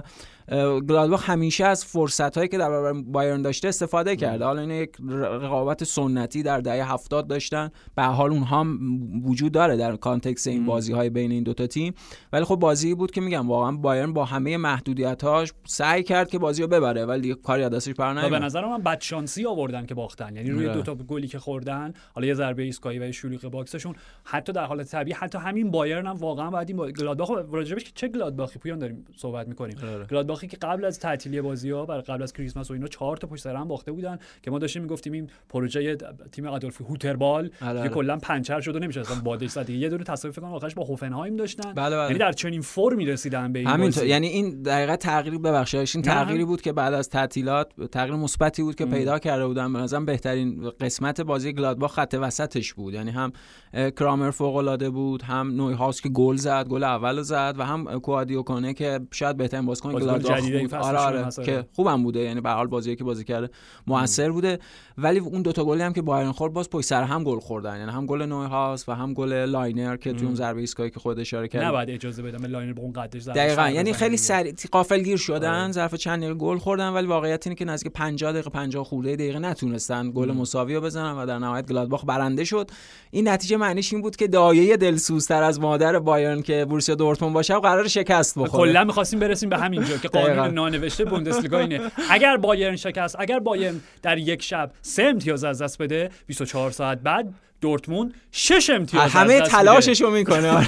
[0.88, 4.44] گلادباخ همیشه از فرصت هایی که در برابر بایرن داشته استفاده کرده.
[4.44, 7.70] حالا این یک رقابت سنتی در دهه هفتاد داشتن.
[7.94, 8.78] به حال اونها هم
[9.24, 11.94] وجود داره در context این بازی های بین این دوتا تیم.
[12.32, 16.62] ولی خب بازی بود که میگم واقعا بایرن با همه محدودیتاش سعی کرد که بازی
[16.62, 20.36] رو ببره ولی کاری از دستش پر به نظر من بدشانسی آوردن که باختن.
[20.36, 24.52] یعنی روی دو تا گلی که خوردن حالا یه ضربه ایستگاهی و شلوغ باکسشون حتی
[24.52, 28.78] در حالت طبیعی حتی همین بایرن هم واقعا بعد این گلادباخ راجبش چه گلادباخی؟ پویان
[28.78, 29.76] داریم صحبت می‌کنیم.
[30.10, 33.26] گلادباخ که قبل از تعطیلی بازی ها برای قبل از کریسمس و اینا چهار تا
[33.26, 35.96] پشت سر هم باخته بودن که ما داشتیم می‌گفتیم این پروژه
[36.32, 37.88] تیم ادولف هوتربال آره، که آره.
[37.88, 40.84] کلا پنچر شد و نمیشه اصلا بادش زد یه دونه تصادف فکر کنم آخرش با
[40.84, 42.04] هوفنهایم داشتن بله بله.
[42.06, 46.44] یعنی در چنین فرمی رسیدن به این همین یعنی این دقیقا تغییر ببخشید این تغییری
[46.44, 48.90] بود که بعد از تعطیلات تغییر مثبتی بود که ام.
[48.90, 53.32] پیدا کرده بودن به نظرم بهترین قسمت بازی گلادباخ خط وسطش بود یعنی هم
[53.72, 58.00] کرامر فوق العاده بود هم نوی هاوس که گل زد گل اول زد و هم
[58.00, 60.74] کوادیو کونه که شاید بهترین بازیکن گلادباخ بود.
[60.74, 63.50] آره آره که خوبم بوده یعنی به حال بازی که بازی کرده.
[63.86, 64.58] موثر بوده.
[64.98, 67.78] ولی اون دوتا گلی هم که بایرن خورد باز پشت سر هم گل خوردن.
[67.78, 71.00] یعنی هم گل نوی هاوس و هم گل لاینر که تو اون ضربه ایستگاهی که
[71.00, 71.64] خود اشاره کرد.
[71.64, 73.70] نباید اجازه بدن لاینر به اون قدش دقیقاً.
[73.70, 75.72] یعنی خیلی سریع غافلگیر شدن آره.
[75.72, 79.38] ظرف چند دقیقه گل خوردن ولی واقعیت اینه که نزدیک 50 دقیقه 50 خورده دقیقه
[79.38, 82.70] نتونستن گل مساوی رو بزنن و در نهایت گلادباخ برنده شد.
[83.10, 87.54] این نتیجه معنیش این بود که دایه دلسوزتر از مادر بایرن که بورسیا دورتموند باشه
[87.54, 88.72] قرار شکست بخوره.
[88.72, 91.80] کلا می‌خواستیم برسیم به همین جا که قانون نانوشته بوندسلیگا اینه.
[92.10, 96.98] اگر بایرن شکست اگر بایرن در یک شب سه امتیاز از دست بده 24 ساعت
[96.98, 100.52] بعد دورتموند شش امتیاز همه تلاششو می‌کنه.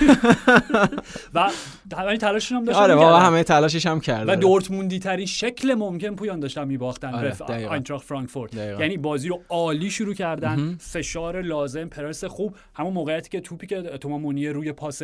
[1.34, 1.50] و
[1.96, 6.14] همه تلاشش هم داشت آره واقعا همه تلاشش هم کرده و دورتموندی ترین شکل ممکن
[6.14, 8.54] پویان داشتن میباختن آره به آینتراخت فرانکفورت.
[8.54, 10.76] یعنی بازی رو عالی شروع کردن.
[10.80, 12.56] فشار لازم پرس خوب.
[12.74, 15.02] همون موقعیتی که توپی که تومامونی روی پاس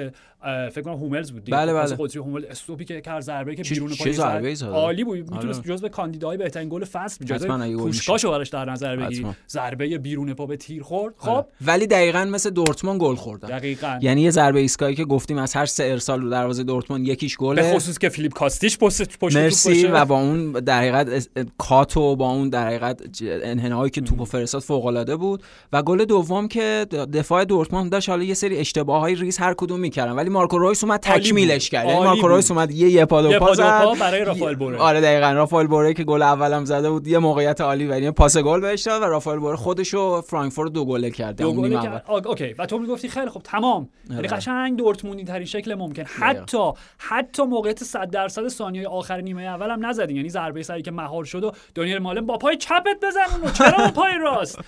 [0.72, 1.80] فکر کنم هوملز بود بله بله.
[1.80, 5.30] پاس قدسی هومل استوپی که کار ضربه که بیرون پای زد؟ عالی بود.
[5.30, 5.68] می‌تونست آره.
[5.68, 9.26] جزو کاندیدای بهترین گل فصل جزو پوشکاشو براش در نظر بگیری.
[9.48, 11.14] ضربه بیرون پا به تیر خورد.
[11.18, 11.42] آره.
[11.42, 11.46] خب.
[11.76, 13.48] ولی دقیقا مثل دورتموند گل خوردن.
[13.48, 13.98] دقیقاً.
[14.02, 17.62] یعنی یه ضربه ایستگاهی که گفتیم از هر سه ارسال رو دروازه دورتموند یکیش گله.
[17.62, 22.30] به خصوص که فیلیپ کاستیش پشت پشت مرسی و با اون در حقیقت کاتو با
[22.30, 25.42] اون در حقیقت انحنایی که توپو فرستاد فوق العاده بود.
[25.72, 30.12] و گل دوم که دفاع دورتموند داشت حالا یه سری اشتباههای ریز هر کدوم می‌کردن.
[30.12, 31.86] ولی مارکو رویس اومد تکمیلش کرد.
[31.86, 34.78] یعنی مارکو رویس اومد یه یه پا دو پا برای رافائل بوره.
[34.78, 35.32] آره دقیقاً.
[35.32, 39.02] رافائل بوره که گل اولم زده بود یه موقعیت عالی ولی پاس گل بهش داد
[39.02, 41.36] و رافائل بوره خودشو فرانکفورت دو گله کرد.
[41.36, 42.52] دو گل کرد اوکی.
[42.52, 43.88] و تو می‌گفتی خیلی خب تمام.
[44.10, 44.28] یعنی.
[44.28, 46.04] قشنگ دورتموندی ترین شکل ممکن.
[46.04, 50.16] حتی حتی موقعیت 100 درصد ثانیه آخر نیمه اول هم نزدین.
[50.16, 53.52] یعنی ضربه سری که مهار شد و دانیل مالن با پای چپت بزن اونو.
[53.52, 54.58] چرا با پای راست؟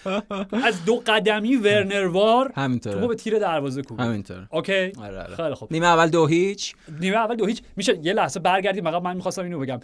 [0.64, 3.00] از دو قدمی ورنر VAR همینطوره.
[3.00, 5.36] تو به تیر دروازه کوب همینطور اوکی؟ آره آره.
[5.36, 5.72] خیلی خوب.
[5.72, 6.74] نیمه اول دو هیچ.
[7.00, 7.62] نیمه اول دو هیچ.
[7.76, 8.84] میشه یه لحظه برگردیم.
[8.84, 9.80] فقط من می‌خواستم اینو بگم.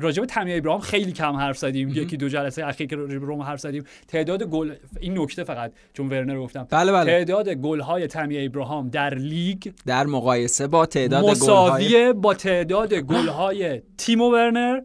[0.00, 1.88] راجع به تامی ابراهام خیلی کم حرف زدیم.
[1.88, 3.84] یکی دو جلسه اخیر که راجع به روم حرف زدیم.
[4.08, 6.76] تعداد گل این نکته فقط چون ورنر گفتم.
[6.76, 7.04] بله بله.
[7.04, 13.28] تعداد گل های تامی ابراهام در لیگ در مقایسه با تعداد مساویه با تعداد گل
[13.28, 14.80] های تیمو ورنر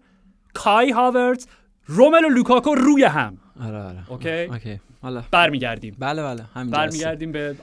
[0.54, 1.48] کای هاورت
[1.86, 3.38] روملو لوکاکو روی هم.
[3.62, 4.12] آره آره.
[4.12, 4.80] اوکی؟ اوکی.
[5.04, 5.24] حالا.
[5.32, 5.96] برمیگردیم.
[6.00, 6.44] بله بله.
[6.54, 7.56] همین برمیگردیم به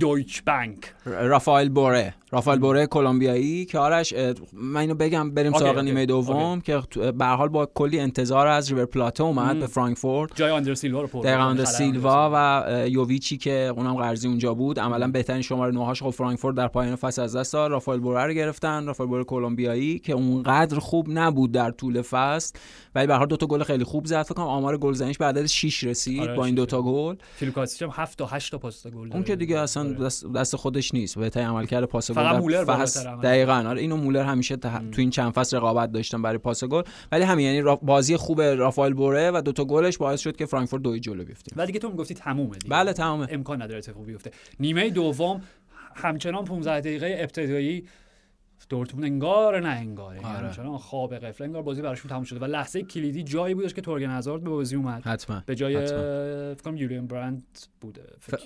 [0.00, 2.14] دویچ بانک رافائل بوره.
[2.30, 4.14] رافائل بوره کلمبیایی که آرش
[4.52, 6.82] من اینو بگم بریم سراغ نیمه دوم که
[7.18, 10.36] به حال با کلی انتظار از ریور پلاته اومد به فرانکفورت.
[10.36, 14.80] جای آندر سیلوا رو دقیقاً آندر سیلوا و یوویچی که اونم قرضی اونجا بود.
[14.80, 17.70] عملا بهترین شماره نه‌هاش خب فرانکفورت در پایان فصل از دست داد.
[17.70, 18.86] رافائل بوره رو گرفتن.
[18.86, 22.54] رافائل بوره کلمبیایی که اونقدر خوب نبود در طول فصل
[22.94, 24.22] ولی به هر دو تا گل خیلی خوب زد.
[24.22, 26.20] فکر کنم آمار گلزنیش بعد از 6 رسید.
[26.20, 27.16] آره با این دو تا گل.
[27.36, 29.94] فیلیپ کاستیچ هم 7 تا 8 تا پاس گل اون که دیگه اصلا آره.
[29.94, 31.18] دست, دست خودش نیست.
[31.18, 32.64] بهترین عملکرد پاس گل فقط مولر
[33.22, 33.64] دقیقاً.
[33.68, 36.82] آره اینو مولر همیشه تو این چند فصل رقابت داشتن برای پاس گل.
[37.12, 40.82] ولی همین یعنی بازی خوب رافائل بوره و دو تا گلش باعث شد که فرانکفورت
[40.82, 41.52] دو هیچ جلو بیفته.
[41.56, 42.70] ولی دیگه تو می‌گفتی تمومه دیگه.
[42.70, 43.26] بله تمومه.
[43.30, 44.30] امکان نداره اتفاقی بیفته.
[44.60, 45.42] نیمه دوم
[45.94, 47.84] همچنان 15 دقیقه ابتدایی
[48.68, 50.78] دورتموند انگار نه انگار یعنی آره.
[50.78, 54.44] خواب قفل انگار بازی براشون تموم شده و لحظه کلیدی جایی بودش که تورگن هازارد
[54.44, 55.98] به بازی اومد حتما به جای حتما.
[56.54, 57.44] فکر کنم یولیان برند
[57.80, 58.02] بوده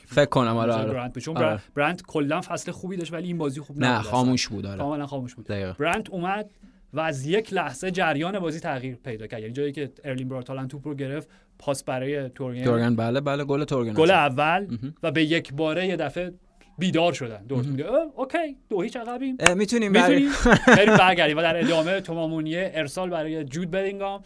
[0.07, 1.19] فکر کنم آره آره برند.
[1.19, 1.61] چون آره.
[1.75, 4.03] برند, کلا فصل خوبی داشت ولی این بازی خوب نه.
[4.03, 6.51] خاموش بود آره کاملا خاموش بود دقیقا برند اومد
[6.93, 10.89] و از یک لحظه جریان بازی تغییر پیدا کرد یعنی جایی که ارلین براتالن توپ
[10.89, 11.29] رو گرفت
[11.59, 14.11] پاس برای تورگن تورگن بله بله گل تورگن گل.
[14.11, 14.79] اول.
[15.03, 16.33] و به یک باره یه دفعه
[16.79, 20.31] بیدار شدن دورتموند اه، اوکی دو هیچ عقبیم می‌تونیم می‌تونیم
[20.77, 24.25] بریم برگردیم و در ادامه توماس مونیه ارسال برای جود بلینگام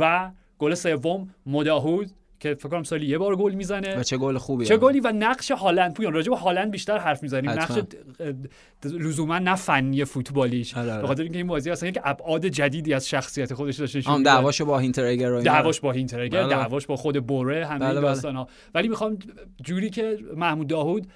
[0.00, 4.38] و گل سوم مداهود که فکر کنم سالی یه بار گل می‌زنه و چه گل
[4.38, 4.76] خوبی چه.
[4.76, 7.50] گلی و نقش هالند پویان راجع به هالند بیشتر حرف می‌زنیم.
[7.50, 7.78] نقش
[8.84, 11.00] لزوما نه فنی فوتبالیش آره، آره.
[11.00, 14.24] به خاطر اینکه این بازی اصلا یک ابعاد جدیدی از شخصیت خودش داشته می‌داد.
[14.24, 15.40] دعواشو با هینترگر.
[15.40, 16.50] دعواش با هینترگر بله.
[16.50, 18.00] دعواش با خود بوره همه بله، بله.
[18.00, 19.18] داستان ها ولی می‌خوام
[19.64, 21.06] جوری که محمود داوود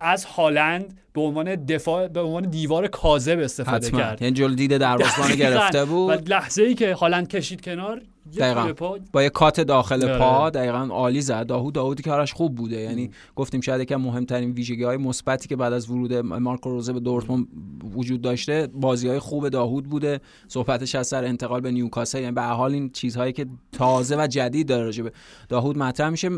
[0.00, 4.00] از هالند به عنوان دفاع به عنوان دیوار کاذب استفاده حتما.
[4.00, 4.22] کرد.
[4.22, 5.34] یعنی جلو دید دروازه‌بان.
[5.34, 6.28] گرفته و بود.
[6.28, 8.02] لحظه ای که هالند کشید کنار
[8.38, 8.98] دقیقاً.
[9.12, 10.18] با یه کات داخل آره.
[10.18, 11.46] پا دقیقا عالی زد.
[11.46, 12.76] داوود داوودی که کارش خوب بوده.
[12.80, 17.00] یعنی گفتیم شاید یکم مهمترین ویژگی های مثبتی که بعد از ورود مارکو روزه به
[17.00, 17.46] دورتموند
[17.94, 20.20] وجود داشته بازی های خوب داوود بوده.
[20.48, 22.20] صحبتش از سر انتقال به نیوکاسل.
[22.20, 25.12] یعنی به حال این چیزهایی که تازه و جدید داره راجع به
[25.48, 26.28] داوود مطرح میشه.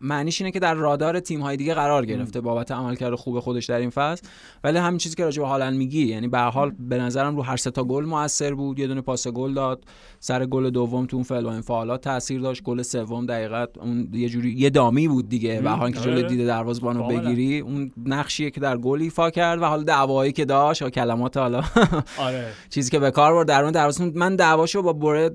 [0.00, 2.40] معنیش اینه که در رادار تیم های دیگه قرار گرفته.
[2.40, 4.26] بابت عملکرد خوب خودش در این فصل.
[4.64, 7.56] ولی همین چیزی که راجع به هالند میگی یعنی به حال به نظرم رو هر
[7.56, 8.78] سه تا گل موثر بود.
[8.78, 9.84] یه دونه پاس گل داد.
[10.20, 14.50] سر گل دوم تو فعل و انفعالات تاثیر داشت گل سوم دقیقاً اون یه جوری
[14.52, 16.00] یه دامی بود دیگه و حال که.
[16.00, 17.20] جلوی دید دروازه‌بان رو کاملا.
[17.20, 21.36] بگیری اون نقشیه که در گل ایفا کرد و حالا دعوایی که داشت و کلمات
[21.36, 21.62] حالا
[22.18, 25.30] آره چیزی که به کار برد در اون دروازه من دعواشو با بوره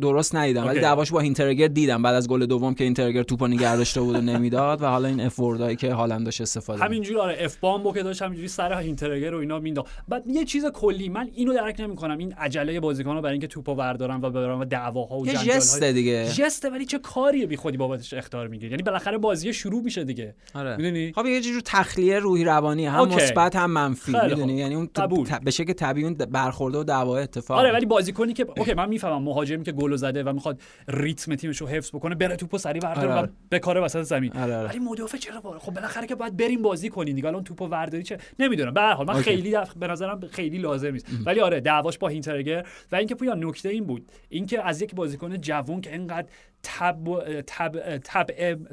[0.00, 0.80] درست ندیدم ولی.
[0.80, 4.20] دعواشو با اینترگر دیدم بعد از گل دوم که اینترگر توپو نگه داشته بود و
[4.20, 6.84] نمی‌داد و حالا این افوردایی که هالند داشت استفاده.
[6.84, 10.66] همینجوری آره اف بامبو که داشت همینجوری سر اینترگر و اینا مینداخت بعد یه چیز
[10.66, 14.64] کلی من اینو درک نمی‌کنم این عجله بازیکن‌ها برای اینکه توپو بردارن و ببرن و
[14.64, 18.82] دعواها و یه جسته دیگه جسته ولی چه کاریه بی خودی بابتش اختار می‌گیری یعنی
[18.82, 23.08] بالاخره بازی شروع میشه دیگه آره می‌دونی خب یه جور تخلیه روحی روانی هم.
[23.08, 24.56] مثبت هم منفی می‌دونی.
[24.56, 28.46] یعنی اون ت- به شکل طبیعی اون برخورده و دعوا اتفاق آره ولی بازیکنی که
[28.56, 32.36] اوکی من می‌فهمم مهاجمی که گل زده و می‌خواد ریتم تیمش رو حفظ بکنه بره
[32.36, 33.32] توپو سری برداره آره، و.
[33.50, 34.68] بکاره وسط زمین آره، آره.
[34.68, 38.02] ولی مدافع چرا باره؟ خب بالاخره که باید بریم بازی کنین دیگه الان توپو ورداری
[38.02, 39.14] چه نمی‌دونم به هر حال من.
[39.14, 39.56] خیلی.
[39.76, 43.84] به نظرم خیلی لازم نیست ولی آره دعواش با هینترگر و اینکه پویا نکته این
[43.84, 46.26] بود اینکه از یک بازیکن جوون که اینقدر
[46.62, 48.26] تب و- تب تب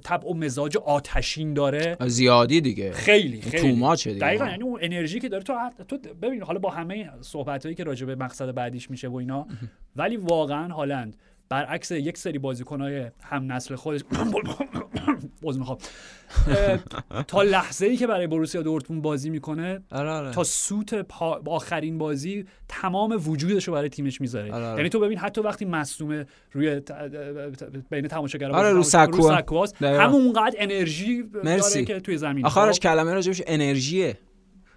[0.03, 1.97] تب و مزاج آتشین داره.
[2.07, 2.91] زیادی دیگه.
[2.91, 3.57] خیلی خیلی.
[3.73, 4.25] توماچه دیگه.
[4.25, 5.43] دقیقا یعنی اون انرژی که داره.
[5.43, 5.53] تو
[5.87, 9.47] تو ببین حالا با همه صحبت هایی که راجع به مقصد بعدیش میشه و اینا
[9.95, 11.15] ولی واقعا هالند
[11.49, 14.01] برعکس یک سری بازیکنهای هم نسل خودش
[15.45, 15.77] باز می‌خوام
[17.27, 21.41] تا لحظه ای که برای بروسیا دورتموند بازی می‌کنه آره آره تا سوت پا...
[21.47, 24.77] آخرین بازی تمام وجودش رو برای تیمش می‌ذاره آره، آره.
[24.77, 26.91] یعنی تو ببین حتی وقتی مصدوم روی ت...
[27.89, 29.11] بین تماشاگرها آره، رو تماشاگر-
[29.81, 30.03] دقیقا.
[30.03, 31.69] همونقدر انرژی مرسی.
[31.73, 34.17] داره که توی زمین آخرش خب؟ کلمه راجبش انرژیه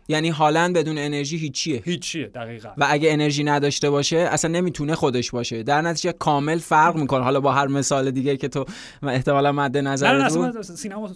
[0.09, 1.83] یعنی هالند بدون انرژی هیچیه.
[1.85, 2.68] هیچیه دقیقا.
[2.77, 5.62] و اگه انرژی نداشته باشه اصلا نمی‌تونه خودش باشه.
[5.62, 7.25] در نتیجه کامل فرق می‌کنه.
[7.25, 8.64] حالا با هر مثال دیگه که تو
[9.03, 10.38] احتمالا مد نه نه نظر بود.
[10.38, 11.11] من سینما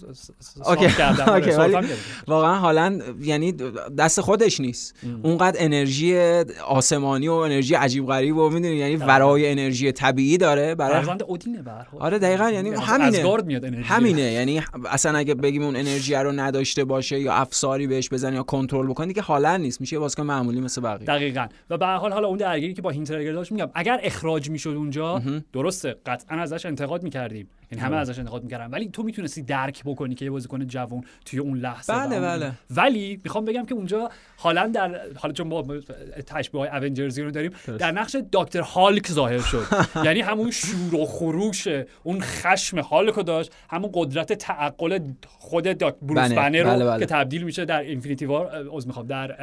[0.65, 1.03] اوکی.
[1.03, 1.85] آره،.
[2.27, 3.53] واقعا هالند یعنی
[3.99, 4.95] دست خودش نیست.
[5.23, 6.19] اونقدر انرژی
[6.67, 10.75] آسمانی و انرژی عجیب غریب و می‌دونی یعنی ورای انرژی طبیعی داره.
[10.75, 11.65] برای فرزند اودینه.
[11.99, 12.51] آره دقیقا.
[12.51, 13.43] یعنی همینه.
[13.47, 13.83] میاد انرژی.
[13.83, 14.23] همینه.
[14.23, 18.82] یعنی اصلا اگه بگیم اون انرژی رو نداشته باشه یا افساری بهش بزنه یا کنترل
[18.87, 19.81] بکنه دیگه حالا نیست.
[19.81, 21.07] میشه بازیکن معمولی مثل بقیه.
[21.07, 21.47] دقیقا.
[21.71, 25.23] و به حال حالا اون درگیری که با هینترگر داشت میگم اگر اخراج می‌شد اونجا
[25.53, 25.97] درسته.
[26.07, 27.49] قطعا ازش انتقاد می‌کردیم.
[27.73, 31.39] یعنی همه ازش انتقاد می‌کردن ولی تو می‌تونستی درک بکنی که یه بازیکن جوان توی
[31.39, 32.53] اون لحظه بله، بله.
[32.71, 35.65] ولی می‌خوام بگم که اونجا حالا در حالا چون ما
[36.27, 39.67] تشبیه های اونجرزی رو داریم در نقش دکتر هالک ظاهر شد
[40.07, 41.69] یعنی همون شور و خروش
[42.03, 46.37] اون خشم هالک رو داشت همون قدرت تعقل خود داک بروس بنر.
[46.37, 46.99] بنر رو بله، بله.
[46.99, 49.37] که تبدیل میشه در اینفینیتی وار عذر می‌خوام در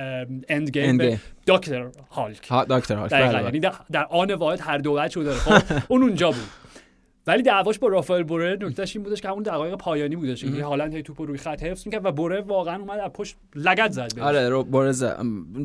[0.50, 1.20] اند گیم.
[1.48, 3.44] دکتر هالک ها دکتر بله، بله.
[3.44, 3.60] یعنی
[3.92, 6.50] در, آن واحد هر دو رو داره خب اون اونجا بود
[7.27, 10.93] ولی دعواش با رافائل بوره نکتهش این بودش که همون دقایق پایانی بودش که هالند
[10.93, 14.15] هی توپ رو روی خط حفظ می‌کرد و بوره واقعا اومد از پشت لگد زد
[14.15, 14.23] بهش.
[14.23, 15.03] آره رو برز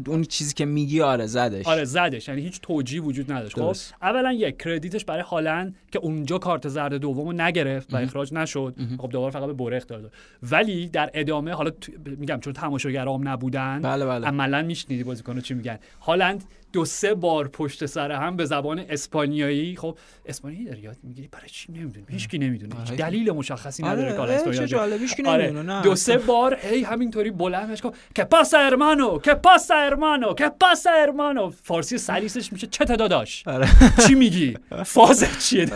[0.07, 1.67] اون چیزی که میگی آره زدش.
[1.67, 2.29] آره زدش.
[2.29, 3.61] یعنی هیچ توجیه وجود نداشت.
[3.61, 3.77] خب.
[4.03, 8.75] اولا یک کردیتش برای هالند که اونجا کارت زرد دومو نگرفت و اخراج نشد.
[8.99, 10.13] خب دوباره فقط به بوره اختار داد.
[10.43, 14.27] ولی در ادامه حالا تو- میگم چون تماشاگرام نبودن بله بله.
[14.27, 15.79] عملا میشنیدی بازیکن‌ها چی میگن.
[16.01, 19.77] هالند دو سه بار پشت سر هم به زبان اسپانیایی.
[19.77, 22.75] خب اسپانیایی داری یاد می‌گیری؟ برای چی نمی‌دونی؟ هیچ کی نمی‌دونه.
[22.81, 24.67] هیچ دلیل مشخصی نداره آره چه اسپانیایی.
[24.67, 25.45] جالب هیچ کی آره.
[25.45, 25.83] نمی‌دونه نه.
[25.83, 27.93] دو سه بار هی همینطوری بلندش کن.
[28.15, 31.51] که پاسا ارمانو که پاسا ارمانو که پاسا ارمانو.
[31.51, 32.67] فارسی سلیسش میشه.
[32.67, 33.69] چه داداش آره.
[34.07, 35.67] چی میگی؟ فازت چیه.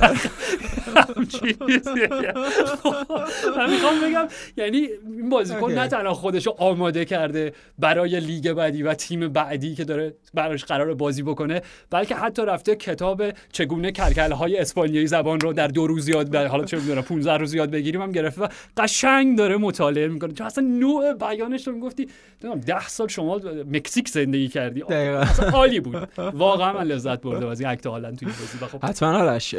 [3.57, 5.73] من می‌خوام بگم یعنی این بازیکن.
[5.73, 10.88] نه تنها خودشو آماده کرده برای لیگ بعدی و تیم بعدی که داره براش قرار
[10.95, 13.23] بازی بکنه بلکه حتی رفته کتاب
[13.53, 17.37] چگونه کلکل های اسپانیایی زبان رو در دو روز یاد بگیری حالا چه می‌دونم 15
[17.37, 20.33] روز یاد بگیریم هم گرفته و قشنگ داره مطالعه می‌کنه.
[20.33, 22.09] چون اصلا نوع بیانش رو می‌گفتی
[22.45, 23.41] نمی‌دونم 10 سال شما
[23.73, 24.83] مکزیک زندگی کردی.
[24.83, 26.09] اصلا عالی بود.
[26.35, 28.65] واقعا من لذت برده از این اکت هالند توی بازی.
[28.65, 29.51] و خب حتما آرش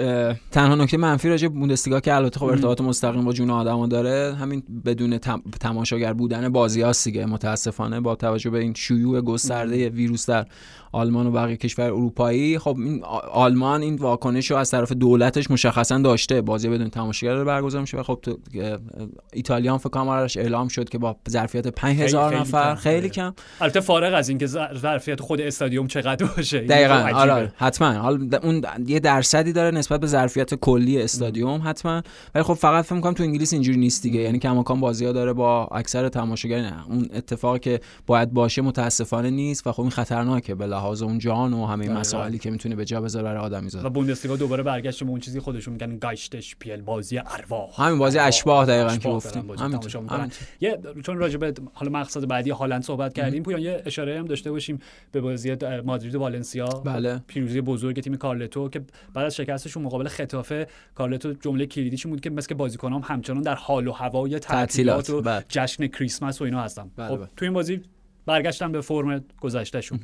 [0.52, 4.64] تنها نکته منفی راجع بوندسلیگا که البته خب ارتباط مستقیم با جون آدما داره همین
[4.86, 7.26] بدون تم- تماشاگر بودن بازی دیگه.
[7.26, 10.46] متاسفانه با توجه به این شیوع گسترده ویروس در
[10.92, 12.60] آلمان و بقیه کشور اروپایی.
[12.60, 16.42] خب این آلمان این واکنش رو از طرف دولتش مشخصا داشته.
[16.42, 18.38] بازی بدون تماشاگر داره برگزار میشه و خب تو
[19.34, 22.76] ایتالیا هم فکر کنم آرش اعلام شد که با ظرفیت 5000 خیلی نفر.
[22.76, 23.10] خیلی آره.
[23.10, 23.34] کم.
[23.62, 26.60] البته فارغ از اینکه ظر- ظرفیت خود استادیوم چقدر باشه.
[26.60, 27.08] دقیقا.
[27.08, 27.16] خب.
[27.16, 27.54] آره.
[27.56, 27.92] حتما.
[27.92, 32.02] حالا اون یه درصدی داره نسبت به ظرفیت کلی استادیوم حتما.
[32.36, 34.20] ولی خب فقط فکر می‌کنم تو انگلیس اینجوری نیست دیگه.
[34.22, 36.88] یعنی کماکان بازی ها داره با اکثر تماشاگر نه.
[36.90, 41.54] اون اتفاقی که باید باشه متاسفانه نیست و خب این خطرناکه به لحاظ اون جان
[41.54, 42.00] و همه دقیقاً.
[42.00, 45.40] مسائلی که می‌تونه به جا بذاره برای آدمی و بوندسلیگا دوباره برگشت به اون چیزی
[45.40, 48.20] خودشون میگن گایشتش پیل بازی ارواح همین بازی.
[48.20, 49.52] اشباح دقیقاً که گفتیم.
[49.52, 50.30] همینطور.
[50.62, 54.52] یه چون راجع به حالا مقصد بعدی هالند صحبت کردیم پویان یه اشاره هم داشته
[54.52, 54.80] باشیم
[55.12, 57.22] به بازی مادرید و والنسیا بله.
[57.28, 58.82] پیروزی بزرگ تیم کارلتو که
[59.14, 63.88] بعد از شکستشون مقابل خطافه کارلتو جمله کلیدیش بود که مثل بازیکنام همچنان در حال
[63.88, 65.10] و هوای تعطیلات تعطیلات.
[65.10, 65.46] و بله.
[65.50, 67.28] جشن کریسمس و اینا هستن بله، خب بله.
[67.38, 67.82] تو این بازی
[68.26, 70.00] برگشتن به فرم گذشتهشون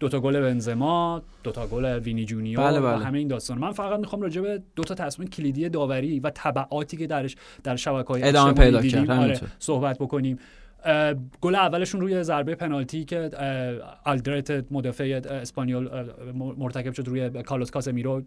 [0.00, 3.04] دوتا گل بنزما دوتا گل وینی جونیور بله، و بله.
[3.04, 6.96] همه این داستان من فقط می‌خوام راجع به دو تا تصمیم کلیدی داوری و تبعاتی
[6.96, 9.40] که درش در شبکه‌های ادامه اجتماعی پیدا کرد، آره.
[9.58, 10.38] صحبت بکنیم
[11.40, 13.30] گل اولشون روی ضربه پنالتی که
[14.04, 15.88] آلدرت مدافع اسپانیول
[16.34, 18.22] مرتکب شد روی کارلوس کاسمیرو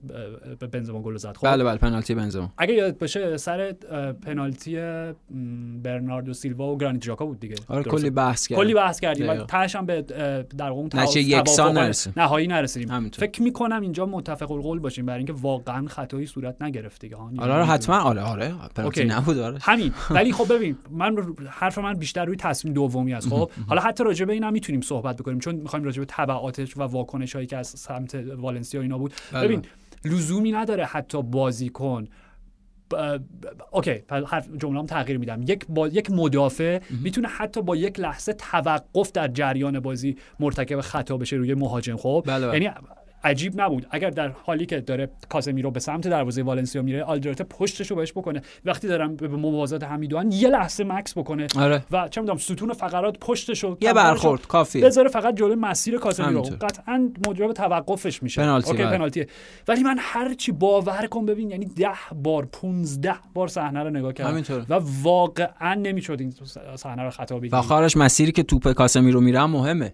[0.60, 1.38] به بنزما گل زد.
[1.38, 2.54] خب بله بله پنالتی بنزما.
[2.58, 3.72] اگه یاد باشه سر
[4.26, 4.78] پنالتی
[5.84, 7.56] برناردو سیلوا و گرانیت ژاکا بود دیگه.
[7.68, 9.26] آره؟ کلی بحث کرد کلی بحث کردیم.
[9.26, 9.46] و دقیقا.
[9.46, 10.02] تهش هم به
[10.58, 12.14] در توافق یکسان نرسیم.
[12.18, 12.92] نهایی نرسیدیم.
[12.92, 13.28] همینطور.
[13.28, 17.16] فکر می‌کنم اینجا متفق القول باشیم برای اینکه واقعا خطایی صورت نگرفت دیگه.
[17.16, 18.00] آره آره حتما.
[18.00, 19.14] آره آره پنالتی اوکی.
[19.14, 19.58] نبود آره.
[19.62, 19.94] همین.
[20.12, 21.16] ولی خب ببین من
[21.50, 23.30] حرف من بیشتر روی تصمیم دومی است.
[23.30, 26.78] خب حالا حتی راجع به این هم می‌تونیم صحبت بکنیم چون می‌خوایم راجع به تبعاتش
[26.78, 29.14] و واکنش هایی که از سمت والنسیا اینا بود.
[29.32, 29.48] بله.
[29.48, 29.62] ببین
[30.06, 32.08] لزومی نداره حتی بازیکن
[33.72, 35.42] اوکی پس حرف جمله‌ام تغییر میدم.
[35.42, 41.18] یک با یک مدافع می‌تونه حتی با یک لحظه توقف در جریان بازی مرتکب خطا
[41.18, 42.62] بشه روی مهاجم خب؟ بله، بله.
[42.62, 42.76] یعنی
[43.24, 43.88] عجیب نبود.
[43.92, 48.12] اگر در حالی که داره کاسمیرو به سمت دروازه والنسیا میره آلدرت پشتش رو بهش
[48.12, 48.42] بکنه.
[48.66, 51.48] وقتی دارم به موازات هم می‌دونن یه لحظه مکس بکنه.
[51.58, 51.84] آره.
[51.92, 54.86] و چه می‌دونم ستون فقرات پشتش رو یه برخورد کافیه.
[54.86, 56.58] بذاره فقط جلوی مسیر کاسمیرو همینطور.
[56.58, 58.42] قطعا موجب توقفش میشه.
[58.42, 58.98] پنالتی، اوکی بله.
[58.98, 59.28] پنالتیه.
[59.68, 61.88] ولی من هر چی باور کن ببین یعنی ده
[62.24, 64.66] بار 15 بار صحنه رو نگاه کردم.
[64.70, 66.34] و واقعا نمی‌شد این
[66.76, 69.94] صحنه رو خطا بگیری و خارش مسیری که توپ کاسمی رو میره هم مهمه.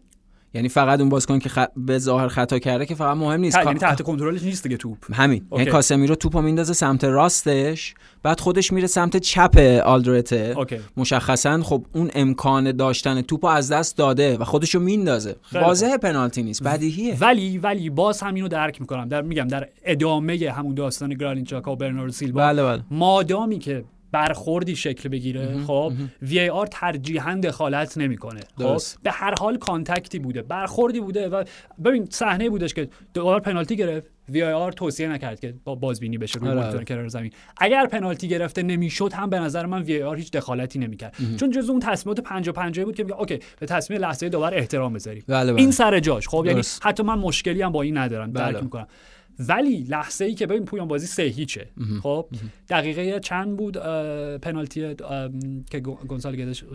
[0.54, 1.60] یعنی فقط اون بازیکن که خ...
[1.78, 3.58] به ظاهر خطا کرده که فقط مهم نیست.
[3.58, 4.98] ت- یعنی تحت کنترلش نیست دیگه توپ.
[5.14, 5.46] همین.
[5.50, 5.62] اوکی.
[5.62, 10.54] یعنی کاسمیرو توپو میندازه سمت راستش بعد خودش میره سمت چپ آلدرته.
[10.58, 10.78] اوکی.
[10.98, 15.36] مشخصا خب اون امکان داشتن توپو از دست داده و خودشو میندازه.
[15.54, 17.18] واضحه پنالتی نیست بدیهیه.
[17.20, 19.10] ولی ولی باز همینو درک می‌کنم.
[19.10, 22.82] در میگم در ادامه همون داستان گرانیت چاکا و برناردو سیلوا بله بله.
[22.92, 28.40] مادامی که برخوردی شکل بگیره خب؟ VAR ترجیحاً دخالت نمی‌کنه.
[28.58, 28.78] خب.
[29.04, 31.44] به هر حال contact ی بوده برخوردی بوده و
[31.86, 34.08] ببین صحنه بودش که دوبار پنالتی گرفت.
[34.30, 36.86] VAR توصیه نکرد که با بازبینی بشه روی آره، مانیتور آره.
[36.86, 37.32] کنار زمین.
[37.58, 41.16] اگر پنالتی گرفته نمی‌شد هم به نظر من VAR هیچ دخالتی نمی‌کرد.
[41.40, 44.94] چون جزو اون تصمیمات 50 50 بود که میگه اوکی به تصمیم لحظه داور احترام
[44.94, 45.24] بذاریم.
[45.28, 45.62] بله، بله.
[45.62, 46.62] این سر جاش خب؟ یعنی.
[46.82, 48.64] حتی من مشکلی هم با این ندارم درک بله.
[48.64, 48.88] می‌کنم.
[49.40, 51.70] ولی لحظه ای که ببین پویان بازی سه هیچه.
[52.04, 52.28] خب؟
[52.70, 53.78] دقیقه چند بود؟
[54.42, 54.96] پنالتی
[55.72, 56.70] که گو- گونسالگدش اه،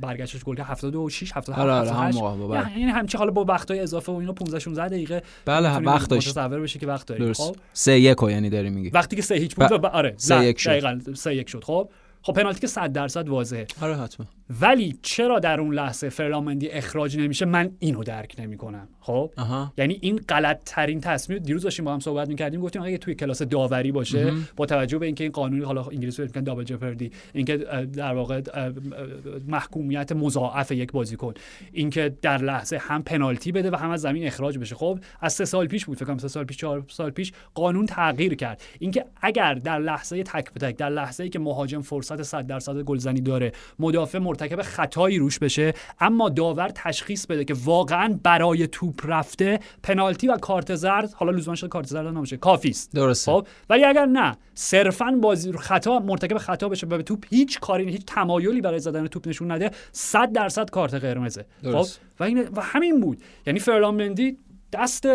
[0.00, 0.66] برگشتش گل کرد.
[0.66, 2.78] 76 77 آره، آره، 78 بله.
[2.78, 6.28] یعنی همچی حالا با وقتای اضافه و اینا 15 16 دقیقه بله، وقت داشت.
[6.38, 7.40] متصور بشه که وقت داریم درست.
[7.40, 8.88] خب؟ سه یک یعنی داری میگی.
[8.90, 10.14] وقتی که سه هیچ بود آره.
[10.16, 10.70] سه یک شد.
[10.70, 11.64] دقیقاً سه یک شد.
[11.64, 11.88] خب؟
[12.22, 13.66] خب پنالتی که 100 درصد واضحه.
[13.82, 14.26] آره حتما.
[14.60, 18.88] ولی چرا در اون لحظه فرلامندی اخراج نمیشه؟ من اینو درک نمی‌کنم.
[19.00, 19.30] خب.
[19.78, 23.42] یعنی این غلط ترین تصمیم دیروز داشتیم با هم صحبت می‌کردیم گفتیم اگه توی کلاس
[23.42, 27.56] داوری باشه با توجه به اینکه این قانونی حالا انگلیسی میگن دابل جپردی اینکه
[27.92, 28.42] در واقع
[29.48, 31.34] محکومیت مضاعف یک بازیکن
[31.72, 34.74] اینکه در لحظه هم پنالتی بده و هم از زمین اخراج بشه.
[34.74, 37.86] خب؟ از سه سال پیش بود فکر کنم سه سال پیش چهار سال پیش قانون
[37.86, 38.62] تغییر کرد.
[38.78, 42.82] اینکه اگر در لحظه تک به تک در لحظه ای که مهاجم فرصت 100 درصد
[42.82, 49.00] گلزنی داره مدافع مرتکب خطایی روش بشه اما داور تشخیص بده که واقعا برای توپ
[49.04, 52.92] رفته پنالتی و کارت زرد حالا لزوما شده کارت زرد نمیشه کافی است.
[52.92, 53.32] درسته.
[53.32, 57.90] خب ولی اگر نه صرفا بازی خطا مرتکب خطا بشه و به توپ هیچ کاری
[57.90, 61.46] هیچ تمایلی برای زدن توپ نشون نده 100 درصد کارت قرمزه.
[61.62, 61.86] خب.
[62.20, 63.22] و این و همین بود.
[63.46, 64.38] یعنی فرلان مندی
[64.72, 65.06] دست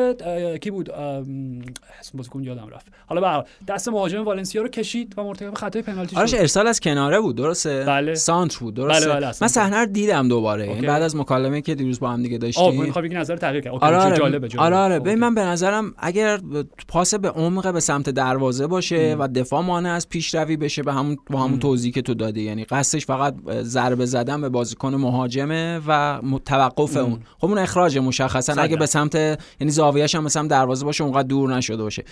[0.62, 1.62] کی بود؟ ام،
[2.00, 2.88] اسم بازیکن یادم رفت.
[3.08, 6.38] حالا به دست مهاجم والنسیا رو کشید و مرتکب خطای پنالتی آرش شد.
[6.38, 8.16] ارسال از کناره بود درسته؟ بله.
[8.16, 9.34] سانتر بود درسته؟ بله، بله،.
[9.42, 10.88] من صحنه رو دیدم دوباره یعنی اوکی.
[10.88, 13.74] بعد از مکالمه که دیروز با هم دیگه آه داشتیم می‌خوام بگی نظر تغییر کرد.
[13.74, 14.66] آره آره جالبه جالبه.
[14.66, 15.00] آره آره.
[15.00, 16.40] ببین من به نظرم اگر
[16.88, 21.18] پاس به عمق به سمت دروازه باشه و دفاع مانع از پیشروی بشه به همون
[21.30, 22.42] با همون توضیحی که تو دادی.
[22.42, 27.20] یعنی قصدش فقط ضربه زدن به بازیکن مهاجمه و توقف اون.
[27.40, 28.54] خب اون اخراج مشخصا.
[28.54, 28.86] اگه به.
[28.86, 32.04] سمت یعنی زاویه‌اش هم سمت دروازه باشه اونقدر دور نشده باشه.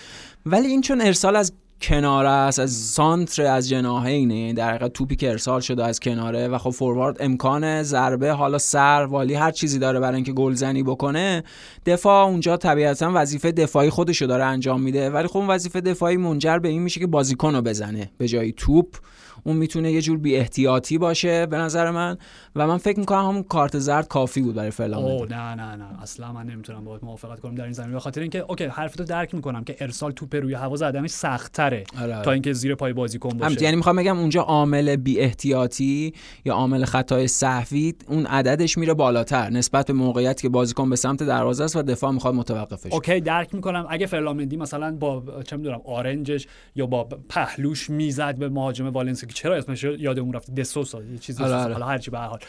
[0.46, 1.52] ولی این چون ارسال از
[1.82, 6.48] کناره است از سانتر از جناحینه یعنی در حقیقت توپی که ارسال شده از کناره
[6.48, 11.44] و خب فوروارد امکان ضربه حالا سر والی هر چیزی داره برای اینکه گلزنی بکنه
[11.86, 15.10] دفاع اونجا طبیعتا وظیفه دفاعی خودشو داره انجام میده.
[15.10, 18.96] ولی خب وظیفه دفاعی منجر به این میشه که بازیکن رو بزنه به جای توپ.
[19.44, 22.16] اون می‌تونه یه جور بی احتیاطی باشه به نظر من.
[22.56, 26.02] و من فکر می‌کنم همون کارت زرد کافی بود برای فلان اوه نه نه نه.
[26.02, 29.34] اصلا من نمی‌تونم باهات موافقت کنم در این زمینه به خاطر اینکه اوکی حرفتو درک
[29.34, 32.24] می‌کنم که ارسال توپ روی هوا زدنش سخت تره آره، آره.
[32.24, 33.62] تا اینکه زیر پای بازیکن باشه.
[33.62, 36.12] یعنی می‌خوام بگم اونجا عامل بی احتیاطی
[36.44, 41.22] یا عامل خطای سهوی اون عددش میره بالاتر نسبت به موقعیتی که بازیکن به سمت
[41.22, 42.92] دروازه است و دفاع می‌خواد متوقفش.
[42.92, 43.86] اوکی درک می‌کنم.
[43.90, 46.46] اگه فرلان مندی مثلا با چه می‌دونم آرنجش
[46.76, 51.18] یا با پهلوش می‌زد به مهاجم والنسیا که چرا اسمش یادمون رفت؟ د سوسا یه
[51.18, 51.84] چیزی آره، حالا آره.
[51.84, 52.39] هر چی به هر حال.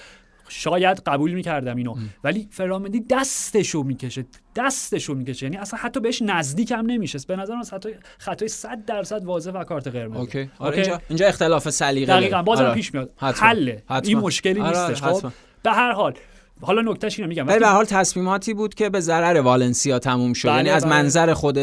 [0.49, 1.95] شاید قبول می‌کردم اینو.
[2.23, 4.25] ولی فرلان مندی دستشو می‌کشه
[4.55, 5.45] دستشو می‌کشه.
[5.45, 9.51] یعنی اصلا حتی بهش نزدیک هم نمیشه به نظر من خطای خطای 100 درصد واضح
[9.51, 10.49] و کارت قرمز اوکی.
[10.59, 12.73] آره اینجا اینجا اختلاف سلیقه دقیقاً بازم آره.
[12.73, 13.13] پیش میاد.
[13.17, 13.47] حتما.
[13.47, 13.83] حله.
[13.89, 14.09] حتما.
[14.09, 15.03] این مشکلی آره، نیستش.
[15.03, 15.31] خب؟
[15.63, 16.13] به هر حال
[16.61, 20.47] حالا نکتهش اینو میگم ولی به حال تصمیماتی بود که به ضرر والنسیا تموم شد
[20.47, 20.93] بله، یعنی از بله.
[20.93, 21.57] منظر خود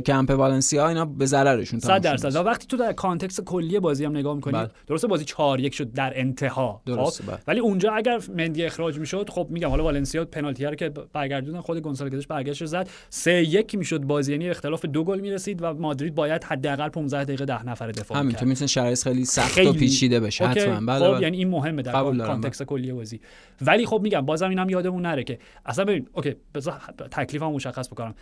[0.00, 4.04] کمپ والنسیا اینا به ضررشون تموم 100 شد درصد وقتی تو در context کلی بازی
[4.04, 4.68] هم نگاه می‌کنی بله.
[4.86, 7.38] درسته بازی 4 1 شد در انتها درسته، خب؟ بله.
[7.46, 11.78] ولی اونجا اگر مندی اخراج می‌شد خب میگم حالا والنسیا پنالتی رو که برگردوندن خود
[11.78, 16.14] گونسالو گدش برگشت زد 3 1 می‌شد بازی یعنی اختلاف دو گل می‌رسید و مادرید
[16.14, 18.36] باید حداقل 15 دقیقه 10 نفر دفاع همین.
[18.36, 19.72] که می‌تونه شرایط خیلی سخت و.
[19.72, 21.22] پیچیده بشه حتما بله, خب بله.
[21.22, 23.20] یعنی این مهمه در context کلی بازی
[23.60, 26.80] ولی خب میگم بازم اینم یادمون نره که اصلا ببین اوکی بذار
[27.10, 28.14] تکلیفم مشخص بکنم.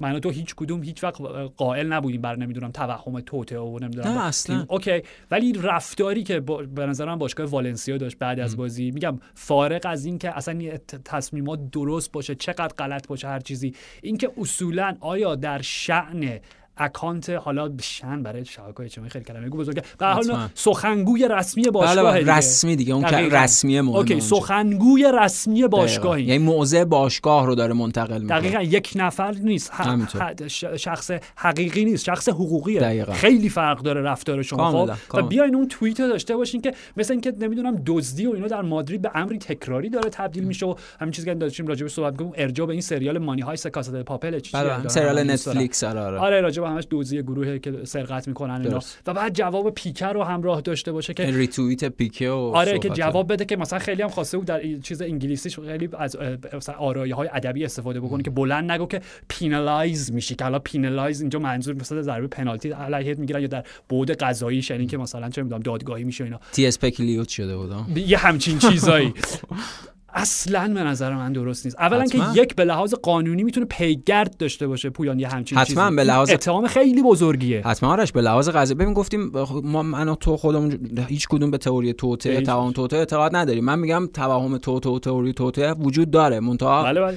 [0.00, 1.20] من و تو هیچ کدوم هیچ وقت
[1.56, 4.66] قائل نبودیم بر نمی‌دونم توهم توطئه و نمی‌دونم نه، اصلا.
[4.68, 5.02] اوکی.
[5.30, 9.80] ولی رفتاری که با- به نظر من باشگاه والنسیا داشت بعد از بازی میگم فارغ
[9.84, 15.34] از این که اصلا تصمیمات درست باشه چقدر غلط باشه هر چیزی اینکه اصولا آیا
[15.34, 16.38] در شأن
[16.80, 20.48] اکانت حالا شن برای شبکه‌های اجتماعی خیلی کلمه بزرگه به هر حال.
[20.54, 22.36] سخنگوی رسمی باشگاه بله بله دیگه.
[22.36, 23.36] رسمی دیگه اون که دقیقاً.
[23.36, 24.26] رسمی مهمه okay اونجا.
[24.28, 26.20] سخنگوی رسمی باشگاه.
[26.22, 32.04] یعنی موضع باشگاه رو داره منتقل می‌کنه دقیقا یک نفر نیست ح- شخص حقیقی نیست
[32.04, 33.12] شخص حقوقیه دقیقاً.
[33.12, 35.28] خیلی فرق داره رفتار شما خب و کاملا.
[35.28, 39.10] بیاین اون توییت داشته باشین که مثل اینکه نمی‌دونم دزدی و اینا در مادرید یه
[39.14, 42.66] امری تکراری داره تبدیل میشه و همین چیزی که داشتیم راجع به صحبت کنیم ارجاع
[42.66, 44.88] به این سریال Money Heist، Casa de Papel چی بله.
[44.88, 48.80] سریال نتفلیکس آره آره آره راجع همش دزدی گروهی که سرقت می‌کنن اینا.
[49.06, 52.90] و بعد جواب پیکه رو همراه داشته باشه که ریتوییت پیکه و آره که.
[52.90, 56.16] جواب بده که مثلا خیلی هم خواسته بود در چیز انگلیسیش خیلی از
[56.52, 61.20] مثلا آرایه های ادبی استفاده بکنه که بلند نگو که penalize میشی که حالا penalize
[61.20, 65.42] اینجا منظور مثلا ضربه پنالتی علیهت می‌گیرن یا در بعد قضایی یعنی که مثلا چه
[65.42, 67.98] می‌دونم دادگاهی میشه اینا speculate شده بود.
[67.98, 69.14] یه همچین چیزایی
[70.14, 71.80] اصلا به نظر من درست نیست.
[71.80, 72.42] اولا که حتما.
[72.42, 76.30] یک به لحاظ قانونی می‌تونه پیگرد داشته باشه پویان یه همچین حتما چیزی به لحاظ-
[76.30, 77.62] اتهام خیلی بزرگیه.
[77.64, 79.32] حتما آرش به لحاظ قضیه ببین گفتیم
[79.62, 82.40] ما من و تو خودمون هیچ کدوم به تئوری توته.
[82.40, 83.64] توهم توته اعتقاد نداریم.
[83.64, 86.40] من میگم توهم توته و تئوری توته وجود داره.
[86.40, 87.16] منتها بله بله.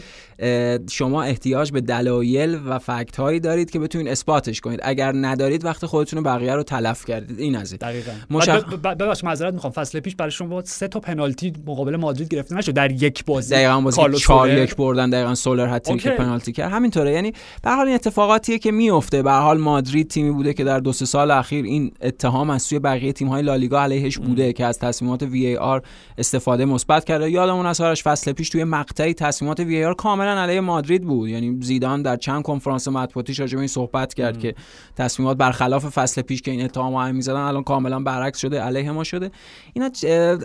[0.89, 4.79] شما احتیاج به دلایل و فکت هایی دارید که بتونید اثباتش کنید.
[4.83, 7.39] اگر ندارید وقت خودتون بقیه رو تلف کردید.
[7.39, 7.77] این از این.
[7.81, 8.11] دقیقاً.
[8.39, 9.73] مشخ- ببخش معذرت می‌خوام.
[9.73, 12.71] فصل پیش برای شما سه تا پنالتی مقابل مادرید گرفته نشد.
[12.87, 16.71] در یک بازی دقیقاً بازی 4 1 بردن دقیقاً سولر هتریک که پنالتی کرد.
[16.71, 17.11] همینطوره.
[17.11, 19.21] یعنی به حال این اتفاقاتیه که میفته.
[19.21, 22.79] به حال مادرید تیمی بوده که در دو سه سال اخیر این اتهام از سوی
[22.79, 25.81] بقیه تیم های لالیگا علیهش بوده که از تصمیمات VAR
[26.17, 27.31] استفاده مثبت کرده.
[27.31, 31.29] یادمونه آرش فصل پیش توی مقطعی تصمیمات VAR کاملا علیه مادرید بود.
[31.29, 34.41] یعنی زیدان در چند کنفرانس مطبوعاتی راجع به این صحبت کرد ام.
[34.41, 34.55] که
[34.95, 39.03] تصمیمات برخلاف فصل پیش که این اتهام هم می‌زدن الان کاملا برعکس شده علیه ما
[39.03, 39.31] شده.
[39.73, 39.89] اینا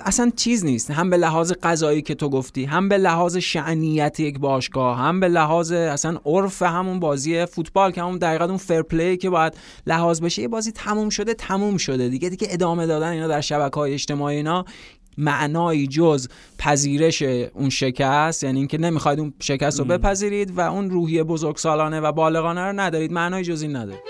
[0.04, 0.90] اصلا چیز نیست.
[0.90, 2.64] هم به لحاظ قضایی که تو گفتی.
[2.64, 8.02] هم به لحاظ شأنیت یک باشگاه هم به لحاظ اصلا عرف همون بازی فوتبال که
[8.02, 9.56] همون دقیقا اون fair play ی که باید
[9.86, 12.08] لحاظ بشه یه بازی تموم شده تموم شده.
[12.08, 14.64] دیگه دیگه ادامه دادن اینا در شبکه های اجتماعی اینا
[15.18, 21.24] معنایی جز پذیرش اون شکست یعنی اینکه نمی‌خواید اون شکست رو بپذیرید و اون روحیه
[21.24, 23.12] بزرگسالانه و بالغانه رو ندارید.
[23.12, 24.00] معنای جز این ندارید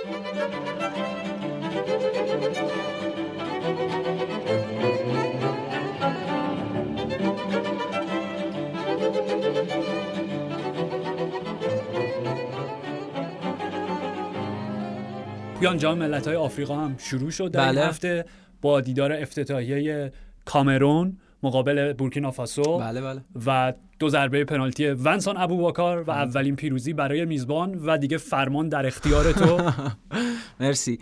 [15.58, 17.80] پویان جام ملت های آفریقا هم شروع شد در بله.
[17.80, 18.24] این هفته
[18.62, 20.12] با دیدار افتتاحیه
[20.44, 23.20] کامرون مقابل بورکینافاسو بله بله.
[23.46, 28.86] و دو ضربه پنالتی ونسان ابوبکر و اولین پیروزی برای میزبان و دیگه فرمان در
[28.86, 29.70] اختیار تو
[30.60, 30.98] مرسی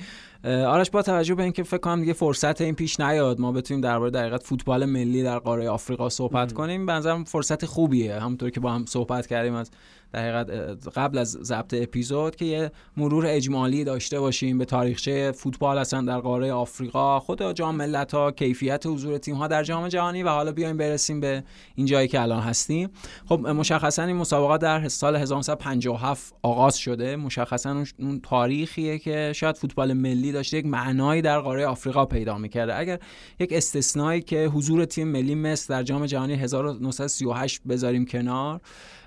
[0.47, 4.11] آرش با توجه به اینکه فکر کنم دیگه فرصت این پیش نیاد ما بتونیم درباره
[4.11, 6.86] دقیقت فوتبال ملی در قاره آفریقا صحبت کنیم.
[6.86, 8.20] به فرصت خوبیه.
[8.20, 9.70] همونطور که با هم صحبت کردیم از
[10.12, 10.44] در
[10.74, 16.18] قبل از ضبط اپیزود که یه مرور اجمالی داشته باشیم به تاریخچه فوتبال اصلا در
[16.18, 17.20] قاره آفریقا.
[17.20, 21.20] خود جام ملت ها کیفیت حضور تیم ها در جام جهانی و حالا بیایم برسیم
[21.20, 21.44] به
[21.74, 22.90] این جایی که الان هستیم.
[23.28, 27.16] خب مشخصا این مسابقات در سال 1957 آغاز شده.
[27.16, 32.78] مشخصا اون تاریخیه که شاید فوتبال ملی داشته یک معنایی در قاره آفریقا پیدا می‌کرده.
[32.78, 32.99] اگر
[33.41, 38.61] یک استثنایی که حضور تیم ملی مصر در جام جهانی 1938 بذاریم کنار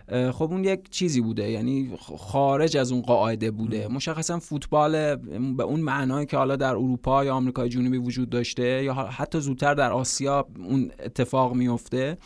[0.09, 1.51] خب اون یک چیزی بوده.
[1.51, 3.87] یعنی خارج از اون قاعده بوده.
[3.87, 5.15] مشخصا فوتبال
[5.55, 9.73] به اون معنایی که حالا در اروپا یا آمریکای جنوبی وجود داشته یا حتی زودتر
[9.73, 12.17] در آسیا اون اتفاق میفته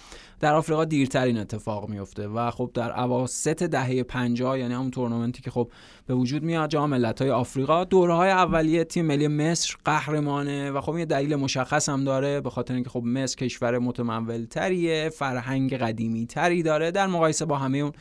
[0.43, 5.41] در آفریقا دیرتر این اتفاق میفته و خب در اواسط دهه 50 یعنی همون تورنمنتی
[5.41, 5.71] که خب
[6.07, 10.97] به وجود میاد جام ملت‌های آفریقا دوره های اولیه تیم ملی مصر قهرمانه و خب
[10.97, 16.25] یه دلیل مشخص هم داره به خاطر اینکه خب مصر کشور متمول تریه فرهنگ قدیمی
[16.25, 17.91] تری داره در مقایسه با همه اون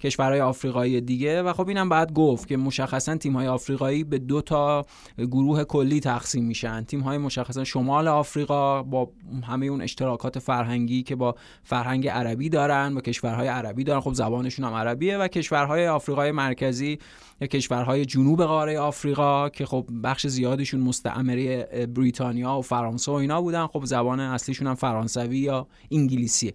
[0.00, 4.40] کشورهای آفریقایی دیگه و خب اینم بعد گفت که مشخصا تیم های آفریقایی به دو
[4.40, 4.86] تا
[5.18, 6.84] گروه کلی تقسیم میشن.
[6.84, 9.10] تیم های مشخصا شمال آفریقا با
[9.42, 14.00] همه اون اشتراکات فرهنگی که با فرهنگ عربی دارن با کشورهای عربی دارن.
[14.00, 16.98] خب زبانشون هم عربیه و کشورهای آفریقای مرکزی
[17.40, 23.42] یا کشورهای جنوب قاره آفریقا که خب بخش زیادشون مستعمره بریتانیا و فرانسه و اینا
[23.42, 23.66] بودن.
[23.66, 26.54] خب زبان اصلیشون هم فرانسوی یا انگلیسیه.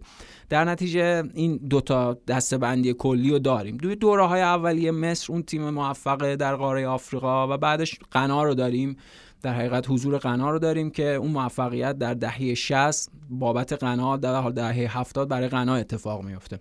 [0.50, 3.78] در نتیجه این دوتا دسته بندی کلی رو داریم.
[3.78, 8.54] دوی دوره های اولیه مصر اون تیم موفق در قاره آفریقا و بعدش قنا رو
[8.56, 8.98] داریم.
[9.42, 14.42] در حقیقت حضور قنا رو داریم که اون موفقیت در دهه 60 بابت قنا در
[14.42, 16.60] حال دهه 70 برای قنا اتفاق میفته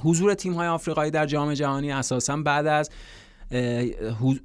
[0.00, 2.90] حضور تیم های آفریقایی در جام جهانی اساسا بعد از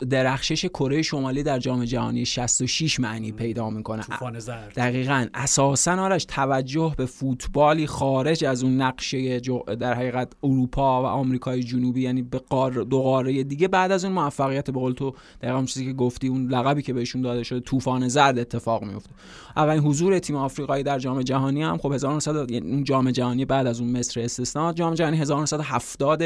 [0.09, 4.03] درخشش کره شمالی در جام جهانی 66 معنی پیدا می‌کنه.
[4.39, 4.73] زرد.
[4.75, 5.27] دقیقا.
[5.33, 9.39] اساسا آرش توجه به فوتبالی خارج از اون نقشه
[9.79, 14.13] در حقیقت اروپا و آمریکای جنوبی یعنی به قار دو قاره دیگه بعد از اون
[14.13, 18.07] موفقیت به قول تو دقیقا چیزی که گفتی اون لقبی که بهشون داده شده طوفان
[18.07, 19.09] زرد اتفاق میفته
[19.57, 23.67] اولین حضور تیم آفریقایی در جام جهانی هم خب 1900 یعنی اون جام جهانی بعد
[23.67, 26.23] از اون مصر استثنا جام جهانی 1970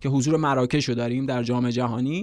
[0.00, 2.15] که حضور مراکش رو داریم در جام جهانی.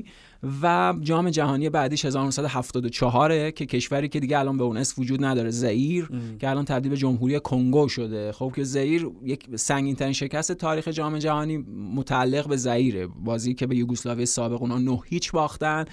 [0.61, 5.49] و جام جهانی بعدیش 1974 که کشوری که دیگه الان به اون اسم وجود نداره
[5.49, 8.31] زئیر که الان تبدیل به جمهوری کنگو شده.
[8.31, 11.57] خب که زئیر یک سنگین ترین شکست تاریخ جام جهانی
[11.95, 13.07] متعلق به زئیره.
[13.07, 15.85] بازی که به یوگسلاوی سابق اونا نه هیچ باختن.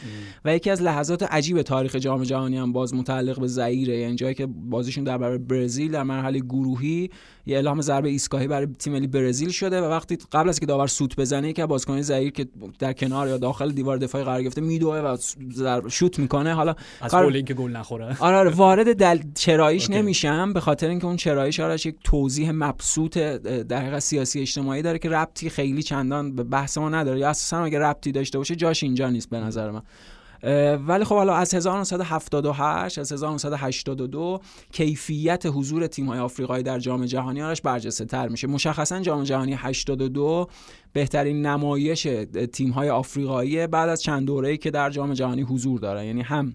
[0.44, 3.98] و یکی از لحظات عجیب تاریخ جام جهانی هم باز متعلق به زئیره.
[3.98, 7.10] یعنی جایی که بازیشون در برابر برزیل در مرحله گروهی
[7.50, 10.86] یه اعلام ضربه ایستگاهی برای تیم ملی برزیل شده و وقتی قبل از که داور
[10.86, 12.46] سوت بزنه که بازیکن زئیر که
[12.78, 15.16] در کنار یا داخل دیوار دفاعی قرار گرفته میدوه و
[15.88, 16.54] شوت می‌کنه.
[16.54, 18.16] حالا از قول اینکه گل نخوره.
[18.20, 23.18] آره, آره وارد دل چراییش نمیشم به خاطر اینکه اون چراییش آرش یک توضیح مبسوط
[23.18, 27.20] در سیاسی اجتماعی داره که ربطی خیلی چندان به بحث ما نداره.
[27.20, 29.82] یا اساسا اگه ربطی داشته باشه جاش اینجا نیست به نظر من.
[30.86, 34.40] ولی خب حالا از 1978 از 1982
[34.72, 38.46] کیفیت حضور تیم های آفریقایی در جام جهانی آرش برجسته تر میشه.
[38.46, 40.48] مشخصا جام جهانی 82
[40.92, 42.08] بهترین نمایش
[42.52, 46.54] تیم های آفریقایی بعد از چند دوره‌ای که در جام جهانی حضور دارن یعنی هم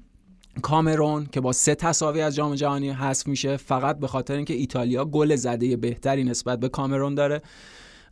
[0.62, 5.06] کامرون که با سه تساوی از جام جهانی حذف میشه فقط به خاطر اینکه ایتالیا
[5.06, 7.42] گل زده بهتری نسبت به کامرون داره.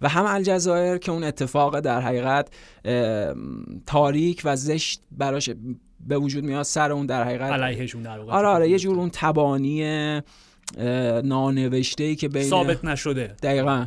[0.04, 2.48] و هم الجزایر که اون اتفاق در حقیقت
[3.86, 5.50] تاریک و زشت براش
[6.08, 9.84] به وجود میاد سر اون در حقیقت علیهشون در آره آره یه جور اون تبانی
[11.24, 13.36] نانوشته ای که بین ثابت نشده.
[13.44, 13.86] دقیقا.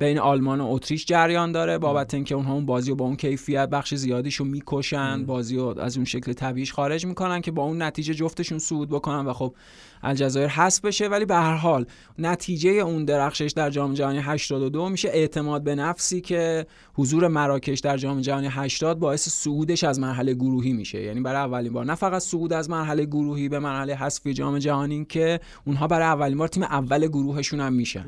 [0.00, 3.68] بین آلمان و اتریش جریان داره بابت اینکه اونها اون بازی رو با اون کیفیت
[3.68, 8.14] بخش زیادیشو می‌کشن بازی رو از اون شکل طبیعیش خارج می‌کنن که با اون نتیجه
[8.14, 9.54] جفتشون صعود بکنن و خب
[10.02, 11.08] الجزایر حذف بشه.
[11.08, 11.86] ولی به هر حال
[12.18, 15.08] نتیجه اون درخشش در جام جهانی 82 میشه.
[15.08, 20.72] اعتماد به نفسی که حضور مراکش در جام جهانی 80 باعث صعودش از مرحله گروهی
[20.72, 21.02] میشه.
[21.02, 25.04] یعنی برای اولین بار نه فقط صعود از مرحله گروهی به مرحله حذفی جام جهانی
[25.04, 28.04] که اونها برای اولین بار تیم اول گروهشون هم میشن.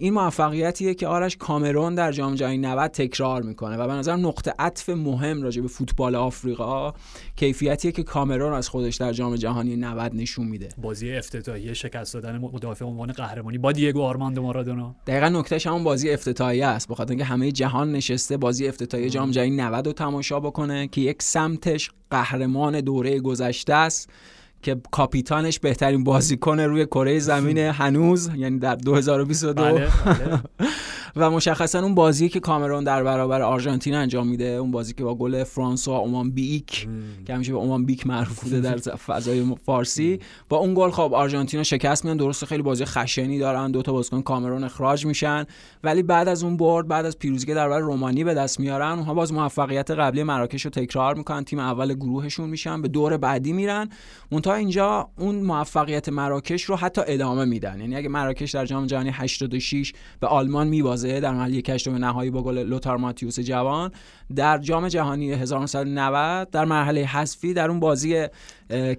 [0.00, 4.54] این موفقیتیه که آرش کامرون در جام جهانی 90 تکرار می‌کنه و به نظر نقطه
[4.58, 6.92] عطف مهم راجع به فوتبال آفریقا
[7.36, 10.68] کیفیتیه که کامرون از خودش در جام جهانی 90 نشون میده.
[10.78, 14.96] بازی افتتاحیه شکست دادن مدافع عنوان قهرمانی با دیگو آرماندو مارادونا.
[15.06, 16.88] دقیقا نکتهش همون بازی افتتاحیه است.
[16.88, 21.22] بخاطر اینکه همه جهان نشسته بازی افتتاحیه جام جهانی 90 رو تماشا بکنه که یک
[21.22, 24.10] سمتش قهرمان دوره گذشته است.
[24.62, 30.40] که کاپیتانش بهترین بازیکن روی کره زمین هنوز یعنی در 2022 بله، بله.
[31.16, 35.14] و مشخصا اون بازی که کامرون در برابر آرژانتین انجام میده اون بازی که با
[35.14, 36.88] گل فرانسوا اومان بیک
[37.26, 38.78] که همیشه به اومان بیک معروف بوده در
[39.08, 40.20] فضای فارسی.
[40.48, 44.22] با اون گل خب آرژانتینا شکست میدن درسته خیلی بازی خشنی دارن دو تا بازیکن
[44.22, 45.44] کامرون اخراج میشن
[45.84, 49.14] ولی بعد از اون برد بعد از پیروزی در برابر رومانی به دست میارن اونها
[49.14, 53.88] باز موفقیت قبلی مراکش رو تکرار می‌کنن تیم اول گروهشون میشن به دور بعدی میرن.
[54.42, 57.80] تا اینجا اون موفقیت مراکش رو حتی ادامه میدن.
[57.80, 60.66] یعنی اگه مراکش در جام جهانی 86 به آلمان
[61.02, 63.90] میبازه در محل یک هشتم نهایی با گل لوتار ماتیوس جوان
[64.36, 68.26] در جام جهانی 1990 در مرحله حذفی در اون بازی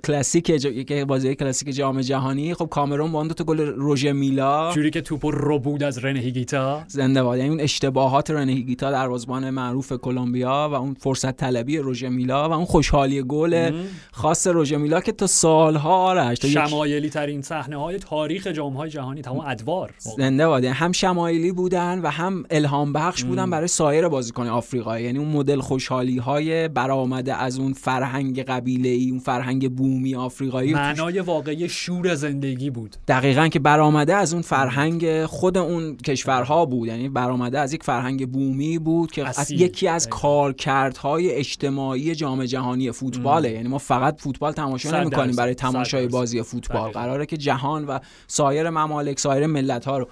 [0.05, 0.45] کلاسیک
[0.87, 2.53] که بازی کلاسیک جام جهانی.
[2.53, 4.71] خب کامرون با اون تا گل روژه میلا.
[4.71, 7.37] جوری که توپ رو بود از رنه هیگیتا زنده باد.
[7.37, 12.51] یعنی اون اشتباهات رنه هیگیتا دروازه‌بان معروف کلمبیا و اون فرصت طلبی روژه میلا و
[12.51, 13.71] اون خوشحالی گل
[14.11, 19.21] خاص روژه میلا که تا سالها آرش شمایلی ترین صحنه های تاریخ جام های جهانی
[19.21, 19.93] تمام ادوار.
[20.17, 20.63] زنده باد.
[20.63, 25.05] یعنی هم شمایلی بودن و هم الهام بخش بودن برای سایر بازیکن آفریقایی.
[25.05, 30.73] یعنی اون مدل خوشحالی های برآمده از اون فرهنگ قبیله ای اون فرهنگ بومی آفریقایی
[30.73, 32.95] معنای واقعی شور زندگی بود.
[33.07, 36.87] دقیقا که برآمده از اون فرهنگ خود اون کشورها بود.
[36.87, 42.91] یعنی برآمده از یک فرهنگ بومی بود که از یکی از کارکردهای اجتماعی جام جهانی
[42.91, 43.51] فوتباله.
[43.51, 46.91] یعنی ما فقط فوتبال تماشا نمی‌کنیم برای تماشای بازی فوتبال.
[46.91, 50.07] قراره که جهان و سایر ممالک سایر ملت ها رو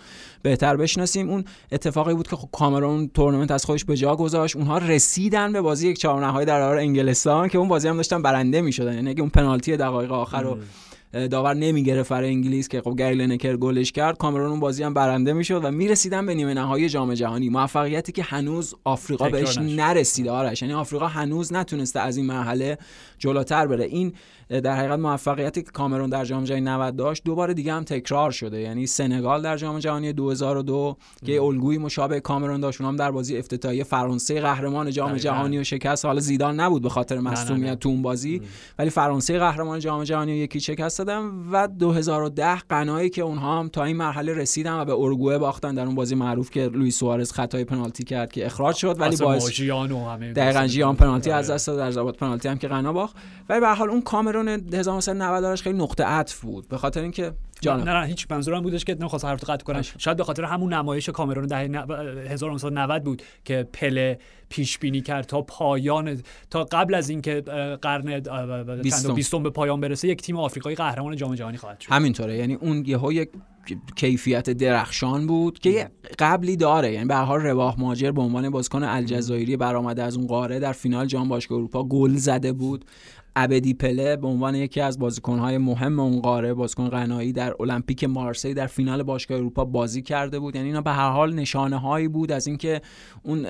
[0.47, 1.29] بهتر بشناسیم.
[1.29, 4.55] اون اتفاقی بود که خب کامرون تورنمنت از خودش به جا گذاشت.
[4.55, 8.21] اونها رسیدن به بازی یک چهار نهایی در برابر انگلستان که اون بازی هم داشتن
[8.21, 8.93] برنده می‌شدن.
[8.93, 10.57] یعنی اگه اون پنالتی دقایق آخر رو
[11.13, 15.33] داور نمیگره برای انگلیس که خب گری نکر گلش کرد کامرون اون بازی هم برنده
[15.33, 17.49] می‌شد و می‌رسیدن به نیمه نهایی جام جهانی.
[17.49, 22.77] موفقیتی که هنوز آفریقا بهش نرسیده آرش یعنی آفریقا هنوز نتونسته از این مرحله
[23.17, 23.85] جلوتر بره.
[23.85, 24.13] این
[24.49, 28.59] در حقیقت موفقیتی که کامرون در جام جهانی 90 داشت دوباره دیگه هم تکرار شده.
[28.59, 33.83] یعنی سنگال در جام جهانی 2002 که الگوی مشابه کامرون داشت هم در بازی افتتاحیه
[33.83, 36.05] فرانسه قهرمان جام جهانی و شکست.
[36.05, 38.41] حالا زیدان نبود به خاطر مصونیت تو اون بازی
[38.79, 43.83] ولی فرانسه قهرمان جام جهانی یکی شکست دادن و 2010 قنایی که اونها هم تا
[43.83, 47.63] این مرحله رسیدن و به اورگوئه باختن در اون بازی معروف که لوئیس سوارز خطای
[47.63, 49.51] پنالتی کرد که اخراج شد ولی باز
[50.35, 53.15] دقیقاً ژیان پنالتی از دست داد در ضربات پنالتی هم که غنا باخت.
[53.49, 54.36] ولی به حال اون کامرون
[54.73, 56.67] 1990 داشت خیلی نقطه عطف بود.
[56.67, 57.31] به خاطر اینکه
[57.61, 57.83] جانم.
[57.83, 61.09] نه نه هیچ منظورم بودش که نمی‌خواست حرف قطع کنم شاید به خاطر همون نمایش
[61.09, 61.61] کامرون دهه
[62.29, 64.19] 1990 بود که پله
[64.49, 67.41] پیش بینی کرد تا پایان تا قبل از اینکه
[67.81, 68.19] قرن
[69.15, 71.91] 20 به پایان برسه یک تیم آفریقایی قهرمان جام جهانی خواهد شد.
[71.91, 72.37] همینطوره.
[72.37, 73.29] یعنی اون یهو یک
[73.95, 76.91] کیفیت درخشان بود که قبلی داره.
[76.93, 81.05] یعنی به حال رواه ماجر به عنوان بازیکن الجزایری برآمده از اون قاره در فینال
[81.05, 82.85] جام باشگاه اروپا گل زده بود.
[83.37, 88.53] ابدی پله به عنوان یکی از بازیکنهای مهم اون قاره بازیکن غنایی در المپیک مارسی
[88.53, 90.55] در فینال باشگاه اروپا بازی کرده بود.
[90.55, 92.81] یعنی اینا به هر حال نشانه هایی بود از اینکه
[93.23, 93.45] اون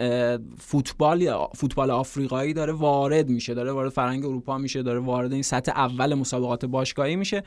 [0.57, 5.71] فوتبال فوتبال آفریقایی داره وارد میشه داره وارد فرهنگ اروپا میشه داره وارد این سطح
[5.71, 7.43] اول مسابقات باشگاهی میشه.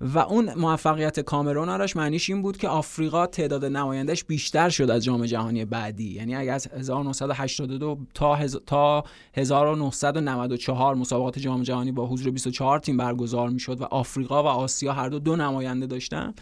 [0.00, 5.04] و اون موفقیت کامرون آرش معنیش این بود که آفریقا تعداد نمایندش بیشتر شد از
[5.04, 6.14] جام جهانی بعدی.
[6.14, 8.56] یعنی اگر از 1982 تا هز...
[8.66, 14.92] تا 1994 مسابقات جام جهانی با حضور 24 تیم برگزار می‌شد و آفریقا و آسیا
[14.92, 16.34] هر دو دو نماینده داشتن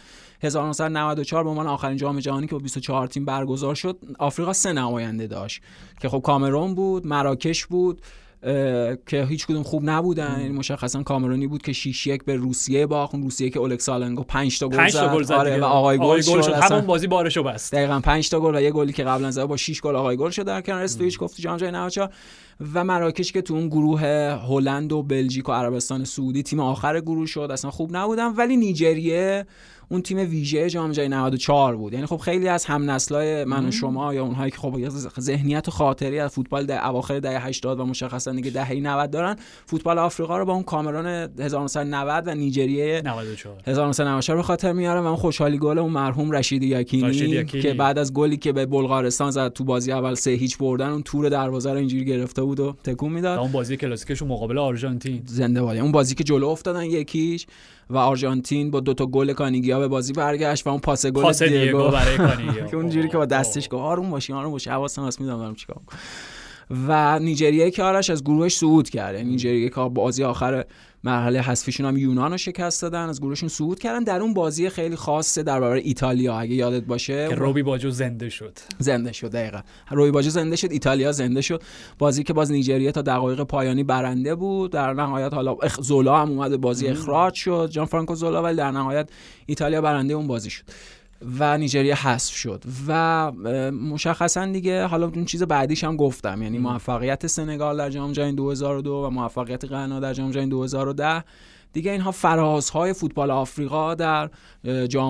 [0.43, 5.27] 1994 به عنوان آخرین جام جهانی که با 24 تیم برگزار شد آفریقا سه نماینده
[5.27, 5.61] داشت
[6.01, 8.01] که خب کامرون بود مراکش بود
[9.05, 10.37] که هیچ کدوم خوب نبودن.
[10.41, 13.15] یعنی مشخصا کامرونی بود که 6 یک به روسیه باخت.
[13.15, 15.33] روسیه که اولکسالنگو 5 تا گل زد.
[15.33, 16.53] آره و آقای گل شد, شد.
[16.53, 17.73] همون بازی بارشو بست.
[17.73, 19.43] دقیقاً 5 تا گل و یه گلی که قبلا زد.
[19.43, 21.19] با 6 گل آقای گل شد در کنار استویچ.
[21.19, 22.09] گفت جام جهانی 94
[22.73, 24.01] و مراکش که تو اون گروه
[24.47, 27.49] هلند و بلژیک و عربستان سعودی تیم آخر گروه شد.
[27.51, 28.27] اصلا خوب نبودن.
[28.27, 29.45] ولی نیجریه
[29.89, 31.93] اون تیم ویژه جام جهانی 94 بود.
[31.93, 35.71] یعنی خب خیلی از هم نسلای من و شما یا اونهایی که خب ذهنیت و
[35.71, 39.35] خاطری از فوتبال در اواخر دهه 80 و مشخصا دیگه دهه 90 دارن
[39.65, 41.05] فوتبال آفریقا رو با اون کامرون
[41.39, 46.63] 1990 و نیجریه 94 1994 به خاطر میارم و اون خوشحالی گل اون مرحوم رشید
[46.63, 50.89] یاکینی, که بعد از گلی که به بلغارستان زد تو بازی اول سه هیچ بردن
[50.89, 53.39] اون تور دروازه رو اینجوری گرفته بود و تکون می‌داد.
[53.39, 55.21] اون بازی کلاسیکش مقابل آرژانتین.
[55.25, 55.77] زنده باد.
[55.77, 57.47] اون بازی که جلو افتادن یکیش.
[57.89, 61.33] و آرژانتین با دو تا گل کانیگیا به بازی برگشت و اون پاس گل
[61.67, 62.65] دیگو برای کانیگیا.
[62.69, 65.77] که اونجوری که با دستش گفت آروم باشی آروم باشی حواسم هست می‌دونم دارم چیکار
[66.87, 70.65] و نیجریه که آرش از گروهش صعود کرد یعنی نیجریه که بازی آخر
[71.03, 74.03] مرحله حذفیشون هم یونان رو شکست دادن از گروهشون صعود کردن.
[74.03, 78.29] در اون بازی خیلی خاصه در برابر ایتالیا اگه یادت باشه که روبی باجو زنده
[78.29, 78.57] شد.
[78.79, 79.59] زنده شد دقیقا.
[79.91, 81.63] روبی باجو زنده شد ایتالیا زنده شد.
[81.99, 84.71] بازی که باز نیجریه تا دقایق پایانی برنده بود.
[84.71, 85.81] در نهایت حالا اخ...
[85.81, 87.69] زولا هم اومد بازی اخراج شد.
[87.71, 89.09] جان فرانکو زولا ولی در نهایت
[89.45, 90.63] ایتالیا برنده اون بازی شد.
[91.39, 93.31] و نیجریه حذف شد و
[93.71, 96.41] مشخصا دیگه حالا اون چیز بعدیش هم گفتم.
[96.41, 101.23] یعنی موفقیت سنگال در جام جهانی 2002 و موفقیت غنا در جام جهانی 2010
[101.73, 104.29] دیگه اینها فرازهای فوتبال آفریقا در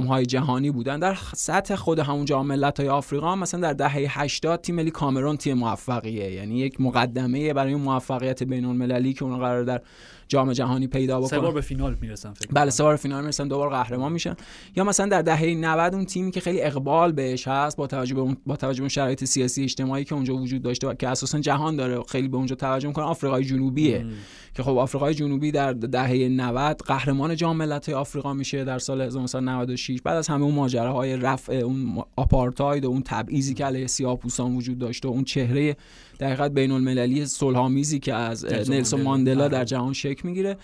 [0.08, 1.00] های جهانی بودن.
[1.00, 5.58] در سطح خود همون جام های آفریقا مثلا در دهه 80 تیم ملی کامرون تیم
[5.58, 6.32] موفقیه.
[6.32, 9.82] یعنی یک مقدمه برای موفقیت بین المللی که اون قرار در
[10.28, 11.30] جام جهانی پیدا بکنن.
[11.30, 14.36] سه بار به فینال می‌رسن فکر بله سه بار فینال می‌رسن دو بار قهرمان میشن.
[14.76, 18.22] یا مثلا در دهه 90 اون تیمی که خیلی اقبال بهش هست با توجه به
[18.22, 21.76] اون با توجه به شرایط سیاسی اجتماعی که اونجا وجود داشته و که اساسا جهان
[21.76, 24.06] داره خیلی به اونجا توجه می‌کنه آفریقای جنوبیه.
[24.54, 30.02] که خب آفریقای جنوبی در دهه 90 قهرمان جام ملت‌های آفریقا میشه در سال 1996
[30.02, 34.78] بعد از همه اون ماجراهای رفع اون آپارتاید و اون تبعیضی که علیه سیاه‌پوستان وجود
[34.78, 35.76] داشته و اون چهره
[36.20, 40.58] در بین المللی صلحآمیزی که از نلسون ماندلا در جهان شکل می‌گیره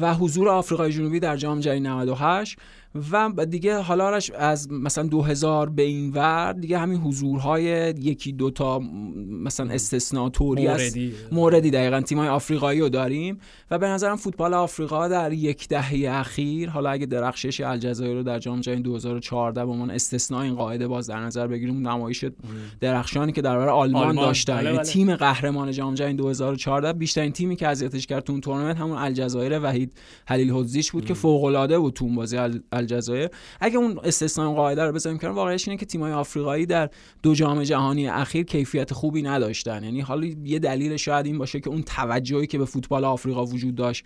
[0.00, 2.58] و حضور آفریقای جنوبی در جام جهانی 98
[2.94, 8.78] و دیگه حالا از مثلا 2000 به این ور دیگه همین حضورهای یکی دوتا
[9.28, 11.12] مثلا استثناء توری موردی.
[11.32, 16.70] موردی دقیقا تیمای آفریقایی رو داریم و به نظرم فوتبال آفریقا در یک دهه اخیر
[16.70, 21.06] حالا اگه درخشش الجزایر رو در جام جهانی 2014 به عنوان استثناء این قاعده باز
[21.06, 22.24] در نظر بگیریم نمایش
[22.80, 24.24] درخشانی که در برابر آلمان, آلمان.
[24.24, 24.54] داشتن.
[24.54, 24.86] بله، یعنی بله.
[24.86, 29.60] تیم قهرمان جام جهانی 2014 بیشترین تیمی که اذیتش کرد تو اون تورنمنت همون الجزایر
[29.60, 29.92] وحید
[30.26, 32.36] خلیل حدزیش بود که فوق العاده بود تو بازی.
[32.80, 33.28] الجزایر
[33.60, 36.90] اگه اون استثناء قاعده رو بذاریم کنار واقعیش اینه که تیم‌های آفریقایی در
[37.22, 39.84] دو جام جهانی اخیر کیفیت خوبی نداشتن.
[39.84, 43.74] یعنی حالا یه دلیل شاید این باشه که اون توجهی که به فوتبال آفریقا وجود
[43.74, 44.04] داشت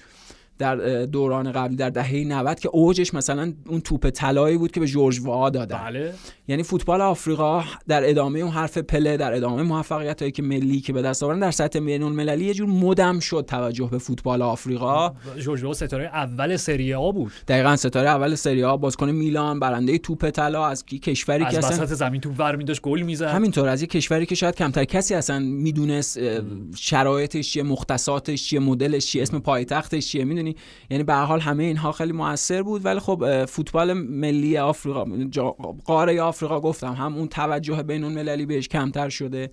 [0.58, 4.86] در دوران قبلی در دهه 90 که اوجش مثلا اون توپ طلایی بود که به
[4.86, 5.78] جورج وا دادن.
[5.78, 6.14] بله.
[6.48, 10.92] یعنی فوتبال آفریقا در ادامه اون حرف پله در ادامه موفقیت هایی که ملی که
[10.92, 15.14] به دست آوردن در سطح بین المللی یه جور مدم شد توجه به فوتبال آفریقا.
[15.38, 17.32] جورج وا ستاره اول سری آ بود.
[17.48, 21.94] دقیقا ستاره اول سری آ بازیکن میلان برنده توپ طلا از کشوری که از وسط
[21.94, 23.24] زمین توپ ور داشت گل می‌زد.
[23.26, 26.18] همینطور از یه کشوری که شاید کمتر کسی اصلا می‌دونست
[26.76, 31.92] شرایطش چیه مختصاتش چیه مدلش چیه اسم پایتختش چیه می‌دونی یعنی به حال همه اینها
[31.92, 35.04] خیلی موثر بود ولی خب فوتبال ملی آفریقا
[35.84, 39.50] قاره آفریقا گفتم هم اون توجه بین المللی بهش کمتر شده.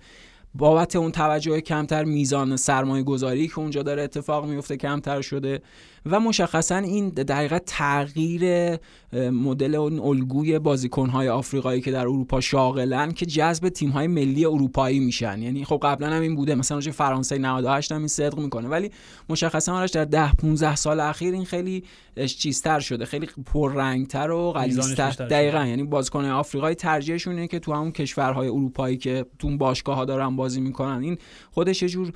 [0.54, 5.62] بابت اون توجه کمتر میزان سرمایه گذاری که اونجا داره اتفاق میفته کمتر شده.
[6.06, 8.76] و مشخصا این دقیقا تغییر
[9.12, 15.42] مدل اون الگوی بازیکنهای آفریقایی که در اروپا شاغلن که جذب تیمهای ملی اروپایی میشن.
[15.42, 18.68] یعنی خب قبلا هم این بوده مثلا فرانسه 98 هم این صدق می‌کنه.
[18.68, 18.90] ولی
[19.28, 21.84] مشخصا آرش در 10 15 سال اخیر این خیلی
[22.26, 23.04] چیزتر شده.
[23.04, 25.10] خیلی پررنگتر و غلیظتر.
[25.10, 25.66] دقیقا.
[25.66, 30.36] یعنی بازیکن آفریقایی ترجیحشون اینه که تو همون کشورهای اروپایی که تو باشگاه ها دارن
[30.36, 31.02] بازی می‌کنن.
[31.02, 31.18] این
[31.50, 32.12] خودش یه جور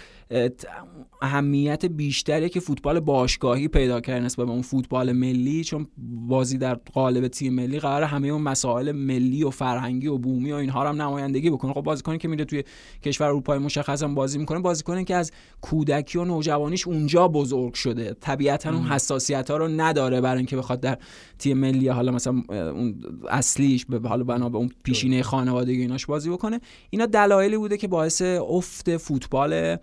[1.22, 5.86] اهمیت بیشتری که فوتبال باشگاهی پیدا کرده نسبت به اون فوتبال ملی چون
[6.28, 10.54] بازی در قالب تیم ملی قرار همه اون مسائل ملی و فرهنگی و بومی و
[10.54, 11.72] اینها هم نمایندگی بکنه.
[11.72, 12.64] خب بازیکنی که میره توی
[13.02, 18.16] کشور اروپایی مشخصا بازی می‌کنه بازیکنی که از کودکی و نوجوانیش اونجا بزرگ شده.
[18.20, 20.98] طبیعتا اون حساسیت ها رو نداره برای اینکه بخواد در
[21.38, 22.94] تیم ملی حالا مثلا اون
[23.28, 26.60] اصلیش به حالا بنا به اون پیشینه خانوادگی ایناش بازی بکنه.
[26.90, 29.76] اینا دلایلی بوده که باعث افت فوتبال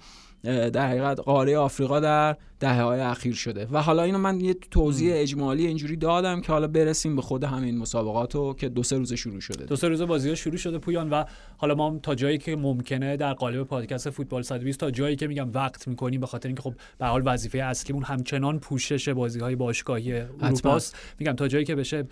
[0.43, 3.67] در حقیقت قاره آفریقا در دهه های اخیر شده.
[3.71, 7.77] و حالا اینو من یه توضیح اجمالی اینجوری دادم که حالا برسیم به خود همین
[7.77, 9.65] مسابقاتو که دو سه روز شروع شده.
[9.65, 11.23] دو سه روز بازی ها شروع شده پویان و
[11.57, 15.51] حالا ما تا جایی که ممکنه در قالب پادکست فوتبال 120 تا جایی که میگم
[15.53, 20.13] وقت می‌کنیم به خاطر اینکه خب به حال وظیفه اصلیمون همچنان پوشش بازی های باشگاهی
[20.41, 20.95] اروپاست.
[21.19, 22.03] میگم تا جایی که بشه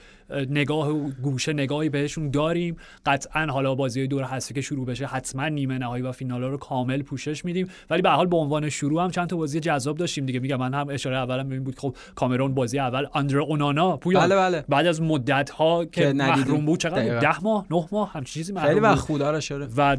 [0.50, 2.76] نگاه و گوشه نگاهی بهشون داریم.
[3.06, 7.02] قطعا حالا بازی دور حذفی که شروع بشه حتما نیمه نهایی و فینال رو کامل
[7.02, 7.68] پوشش میدیم.
[7.90, 10.41] ولی به حال به عنوان شروع هم چند تا بازی جذاب داشتیم دیگه.
[10.42, 14.36] میگم من هم اشاره اولم ببین بود خب کامرون بازی اول اندر اونانا پویا بله
[14.36, 14.66] بله.
[14.70, 18.70] بعد از مدت ها که, محروم بود چقدر؟ ده ماه نه ماه همچین چیزی محروم
[18.70, 19.98] خیلی وقت خدا شده و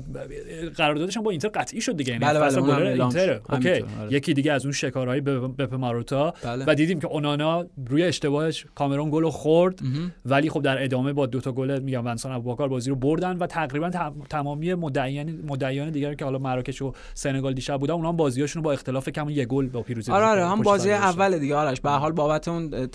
[0.76, 3.40] قراردادش هم با اینتر قطعی شد دیگه یعنی بله بله اینتر.
[3.50, 3.68] اوکی.
[3.70, 3.84] آره.
[4.10, 6.64] یکی دیگه از اون شکارهای به ماروتا بله.
[6.68, 9.80] و دیدیم که اونانا روی اشتباهش کامرون گل خورد.
[10.24, 13.46] ولی خب در ادامه با دو تا گل میگم ونسان ابوبکر بازی رو بردن و
[13.46, 13.90] تقریبا
[14.30, 18.72] تمامی مدعیان مدعیان دیگر که حالا مراکش و سنگال دیشب بودن اونها هم بازیاشون با
[18.72, 21.56] اختلاف کم یه گل با پیروزی آره آره هم بازی اول دیگه.
[21.56, 22.88] آرش به حال بابت اون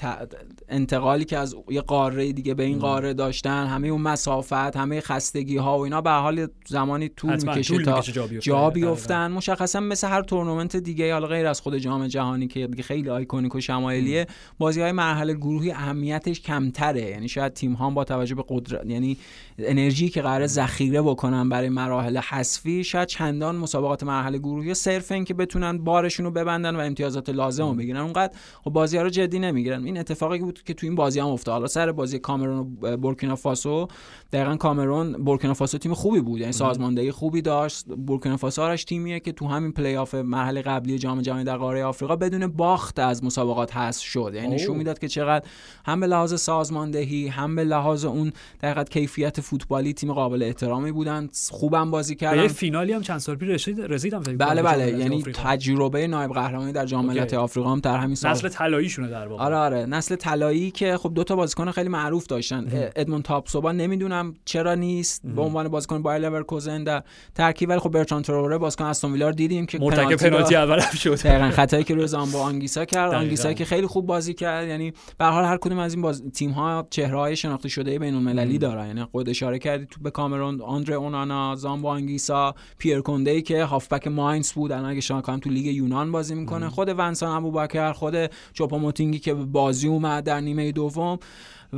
[0.69, 5.57] انتقالی که از یه قاره دیگه به این قاره داشتن همه اون مسافت همه خستگی
[5.57, 8.01] ها و اینا به حال زمانی طول می‌کشه تا
[8.39, 9.31] جا بیفتن.
[9.31, 13.55] مشخصا مثل هر تورنمنت دیگه حالا غیر از خود جام جهانی که دیگه خیلی آیکونیک
[13.55, 17.01] و شمایلیه بازی های مرحله گروهی اهمیتش کمتره.
[17.01, 19.17] یعنی شاید تیم ها با توجه به قدرت یعنی
[19.59, 25.33] انرژی که قرار ذخیره بکنن برای مراحل حذفی شاید چندان مسابقات مرحله گروهی صرف که
[25.33, 26.79] بتونن بارشون رو ببندن و
[27.17, 27.99] امتیازات لازم رو بگیرن.
[27.99, 29.83] اونقدر خب بازی ها رو جدی نمی‌گیرن.
[29.83, 31.53] این اتفاقی بود که تو این بازی هم افتاد.
[31.53, 33.87] حالا سر بازی کامرون و بورکینا فاسو
[34.31, 36.39] دقیقا کامرون بورکینا فاسو تیم خوبی بود.
[36.39, 37.85] یعنی سازماندهی خوبی داشت.
[37.85, 41.83] بورکینا فاسو آرش تیمیه که تو همین پلی آف مرحله قبلی جام جهانی در قاره
[41.83, 44.31] آفریقا بدون باخت از مسابقات حذف شد.
[44.35, 45.45] یعنی نشون می‌داد که چقدر
[45.85, 51.29] هم به لحاظ سازماندهی هم به لحاظ اون دقیقاً کیفیت فوتبالی تیم قابل احترامی بودن.
[51.49, 52.41] خوبم بازی کردن.
[52.41, 54.99] به فینالی هم چند سال پیش رسید رسیدم بله بله.
[54.99, 58.31] یعنی تجربه نایب قهرمانی در جام ملت‌های آفریقا هم در همین سال.
[58.31, 59.43] نسل طلاییشونه در واقع.
[59.43, 59.85] آره آره.
[59.85, 62.91] نسل طلایی که خب دو تا بازیکن خیلی معروف داشتن.
[62.95, 65.21] ادمون تاپسوبا نمی‌دونم چرا نیست.
[65.25, 67.03] به عنوان بازیکن بایر لورکوزن در
[67.35, 71.15] ترکیب ولی خب برتران تروره بازیکن استون ویلا دیدیم که مرتکب پنالتی اول شد.
[71.15, 73.13] دقیقاً خطایی که روی زامبو آنگیسا کرد.
[73.13, 74.67] آنگیسا که خیلی خوب بازی کرد.
[74.67, 76.23] یعنی به حال هر کدوم از این باز...
[76.33, 78.87] تیم ها چهره های شناخته شده بین المللی دارن.
[78.87, 84.07] یعنی خود اشاره کردی تو به کامرون آندره اونانا زامبو آنگیسا پیر کونده که هافبک
[84.07, 84.71] ماینز بود.
[84.71, 86.69] الان اگه شما تو لیگ یونان بازی می‌کنه.
[86.69, 88.15] خود ونسان ابوبکر خود
[88.53, 91.19] چوپاموتینگی که بازی اومد در نیمه دوم.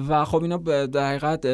[0.09, 1.47] و خب اینا در حقیقت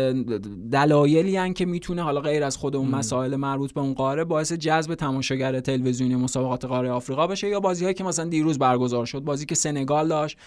[0.72, 4.96] دلایلی که می‌تونه حالا غیر از خود اون مسائل مربوط به اون قاره باعث جذب
[4.96, 9.56] تماشاگر تلویزیونی مسابقات قاره آفریقا بشه یا بازیهایی که مثلا دیروز برگزار شد بازی که
[9.56, 10.38] سنگال داشت.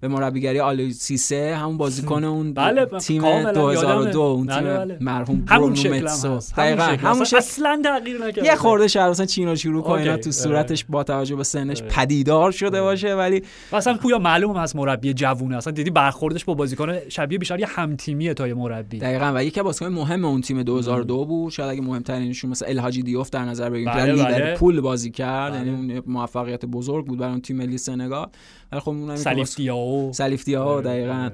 [0.00, 4.78] به مربیگری آلی سیسه همون بازیکن اون بله تیم 2002 اون تیم بله.
[4.78, 4.98] بله.
[5.00, 6.38] مرحوم همون متسو.
[6.56, 7.36] دقیقاً همون شکل.
[7.36, 8.46] اصلا تغییر نکرده.
[8.46, 12.82] یه خورده شهر مثلا چینو شروع کنه تو صورتش با توجه به سنش پدیدار شده
[12.82, 13.42] باشه ولی
[13.72, 15.56] مثلا پویا معلوم هست مربی جوونه.
[15.56, 18.98] اصلا دیدی برخوردش با بازیکن شبیه بیشتر یه هم تیمیه تا یه مربی.
[18.98, 21.52] دقیقاً و یکی از بازیکن مهم اون تیم 2002 بود.
[21.52, 26.02] شاید اگه مهمترینشون مثلا الهاجی دیوف در نظر بگیریم بله لیدر پول بازی کرد یعنی
[26.06, 28.28] موفقیت بزرگ بود برای اون تیم ملی سنگال.
[28.72, 29.83] ولی خب اونم سلیف دیاو.
[30.12, 31.28] سلیف دیاو دقیقاً.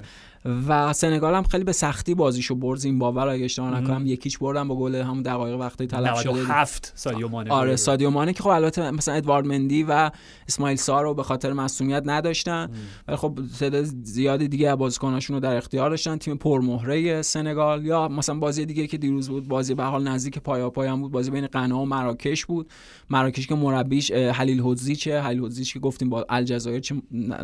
[0.44, 4.68] و سنگال هم خیلی به سختی بازیشو برد زیمبابوه رو اگه اشتباه نکنم یکیش بردن
[4.68, 8.48] با گل هم دقایق وقتی تلف شده هفت سادیو مانه آره سادیو مانه که خب
[8.48, 10.10] البته مثلا ادوارد مندی و
[10.48, 12.70] اسماعیل سار رو به خاطر مسئولیت نداشتن.
[13.08, 16.16] ولی خب تعداد زیادی دیگه بازیکناشون رو در اختیار داشتن.
[16.16, 20.70] تیم پرمهره سنگال یا مثلا بازی دیگه که دیروز بود بازی به حال نزدیک پایا
[20.70, 21.12] پایان بود.
[21.12, 22.70] بازی بین قنا و مراکش بود.
[23.10, 26.94] مراکش که مربیش حلیل هوزیچه حلیل هوزیچ که گفتیم با الجزایر چه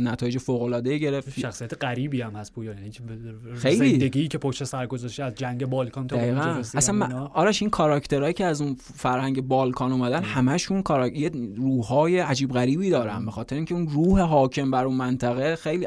[0.01, 1.41] نتایج فوق العاده گرفت.
[1.41, 2.75] شخصیت غریبی هم هست پویا
[3.55, 3.91] خیلی.
[3.91, 8.61] زندگی که پشت سر گذاشته از جنگ بالکان تا اصلا آرش این کاراکترهایی که از
[8.61, 13.25] اون فرهنگ بالکان اومدن همشون کاراکتر روحهای عجیب غریبی دارن.
[13.25, 15.87] به خاطر اینکه اون روح حاکم بر اون منطقه خیلی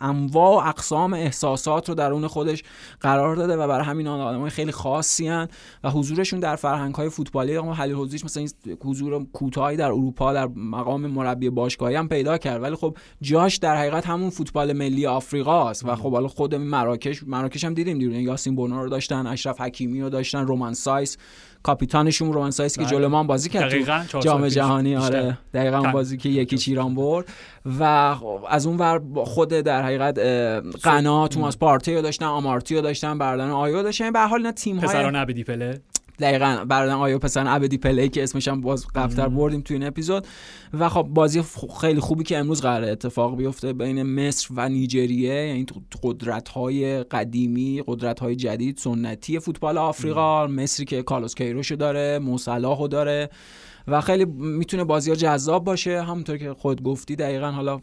[0.00, 2.62] انواع و اقسام احساسات رو درون خودش
[3.00, 5.48] قرار داده و برای همین آدمای خیلی خاصی هن
[5.84, 10.32] و حضورشون در فرهنگ های فوتبالی اما حلیل حضوریش مثلا این حضور کوتاهی در اروپا
[10.32, 12.62] در مقام مربی باشگاهی هم پیدا کرد.
[12.62, 17.64] ولی خب جاش در حقیقت همون فوتبال ملی آفریقاست و خب حالا خود مراکش مراکش
[17.64, 21.16] هم دیدیم دیدیم یاسین بونو رو داشتن اشرف حکیمی رو داشتن رومان سایس
[21.62, 22.90] کاپیتانشون رومان سایس که بله.
[22.90, 25.38] جلو ما بازی کرد تو جام جهانی آره.
[25.54, 27.26] دقیقا بازی که یک هیچ ایران برد.
[27.78, 27.82] و
[28.48, 30.18] از اون ور خود در حقیقت
[30.82, 34.12] غنا توماس پارتی رو داشتن آمارتی رو داشتن جردن آیو داشتن.
[34.12, 35.80] به حال اینا تیم های پسران عبدی پله.
[36.18, 40.26] دقیقا برادر آیو پسر عبدی پله که اسمش هم باز قبلتر بردیم تو این اپیزود.
[40.72, 41.42] و خب بازی
[41.80, 45.66] خیلی خوبی که امروز قراره اتفاق بیفته بین مصر و نیجریه یعنی
[46.02, 52.41] قدرت های قدیمی قدرت های جدید سنتی فوتبال آفریقا مصری که کارلوس کیروشو داره مو
[52.41, 53.30] صلاحو داره
[53.88, 56.02] و خیلی می‌تونه بازی ها جذاب باشه.
[56.02, 57.80] همونطور که خود گفتی دقیقا حالا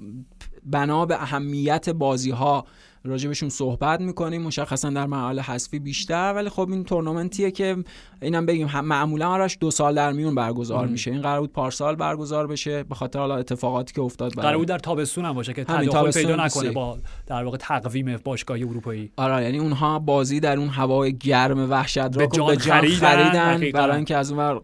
[0.65, 2.65] بنا به اهمیت بازی ها
[3.05, 4.41] راجبشون صحبت می‌کنیم.
[4.41, 7.77] مشخصا در مرحله حذفی بیشتر ولی خب این تورنمنتیه که
[8.21, 8.79] اینم بگیم.
[8.79, 11.11] معمولا آرش دو سال در میون برگزار میشه.
[11.11, 12.83] این قرار بود پارسال برگزار بشه.
[12.83, 16.45] به خاطر حالا اتفاقاتی که افتاد قرار بود در تابستون هم باشه که تداخل پیدا
[16.45, 16.97] نکنه با
[17.27, 19.11] در واقع تقویم باشگاهی اروپایی.
[19.17, 24.17] آره یعنی اونها بازی در اون هوای گرم وحشت را به جان, خریدن برای اینکه
[24.17, 24.61] از اون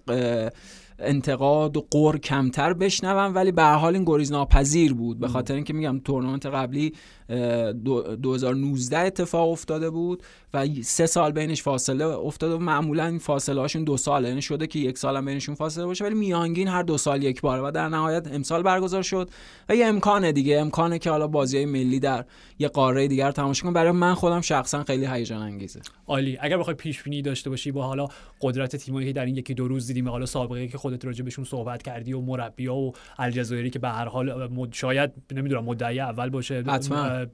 [1.04, 5.20] انتقاد و قر کمتر بشنوم ولی به حال این گریز ناپذیر بود.
[5.20, 6.94] به خاطر اینکه میگم تورنمنت قبلی
[7.32, 10.24] 2019 اتفاق افتاده بود
[10.54, 14.28] و سه سال بینش فاصله افتاده و معمولا این فاصله هاشون دو ساله.
[14.28, 17.42] یعنی شده که یک سال هم بینشون فاصله باشه ولی میانگین هر دو سال یک
[17.42, 19.30] باره و در نهایت امسال برگزار شد
[19.70, 20.60] و یه امکانه دیگه.
[20.60, 22.26] امکانه که حالا بازی های ملی در
[22.60, 25.82] یه قاره دیگر تماشا کنم برای من خودم شخصا خیلی هیجان انگیزه.
[26.08, 26.38] عالی.
[26.42, 28.08] اگر بخوای پیش بینی داشته باشی با حالا
[28.42, 31.46] قدرت تیمایی که در این یکی دو روز دیدیم حالا سابقه که خودت راجع بهشون
[31.46, 36.64] صحبت کردی و مربی‌ها و الجزایری که به هر حال شاید نمی‌دونم مدعی اول باشه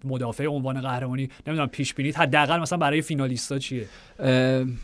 [0.03, 3.85] مدافع عنوان قهرمانی نمی‌دونم پیش بینید حداقل مثلا برای فینالیستا چیه؟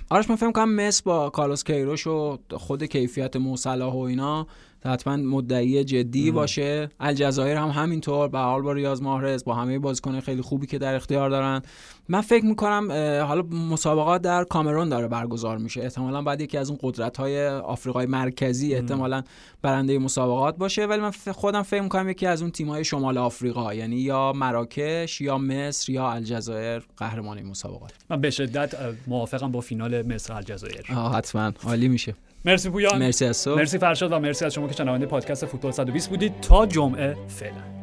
[0.09, 4.47] آرش من فکر کنم مس با کارلوس کیروش و خود کیفیت موصلاح و اینا
[4.85, 6.89] حتما مدعی جدی باشه.
[6.99, 10.95] الجزایر هم همینطور به حال با ریاض ماهرز با همه بازیکن خیلی خوبی که در
[10.95, 11.61] اختیار دارن.
[12.09, 12.87] من فکر می‌کنم
[13.27, 13.41] حالا
[13.71, 15.81] مسابقات در کامرون داره برگزار میشه.
[15.81, 19.23] احتمالا بعد یکی از اون قدرت های آفریقای مرکزی احتمالا
[19.61, 20.85] برنده مسابقات باشه.
[20.85, 25.21] ولی من خودم فکر می‌کنم یکی از اون تیم های شمال آفریقا یعنی یا مراکش
[25.21, 27.93] یا مصر یا الجزایر قهرمان مسابقات.
[28.09, 28.75] من به شدت
[29.07, 30.85] موافقم با فینال مصر الجزایر.
[31.15, 31.51] حتما.
[31.63, 32.15] عالی میشه.
[32.45, 32.97] مرسی پویان.
[32.97, 36.41] مرسی از مرسی فرشاد و مرسی از شما که شنونده پادکست فوتبال 120 بودید.
[36.41, 37.82] تا جمعه فعلا.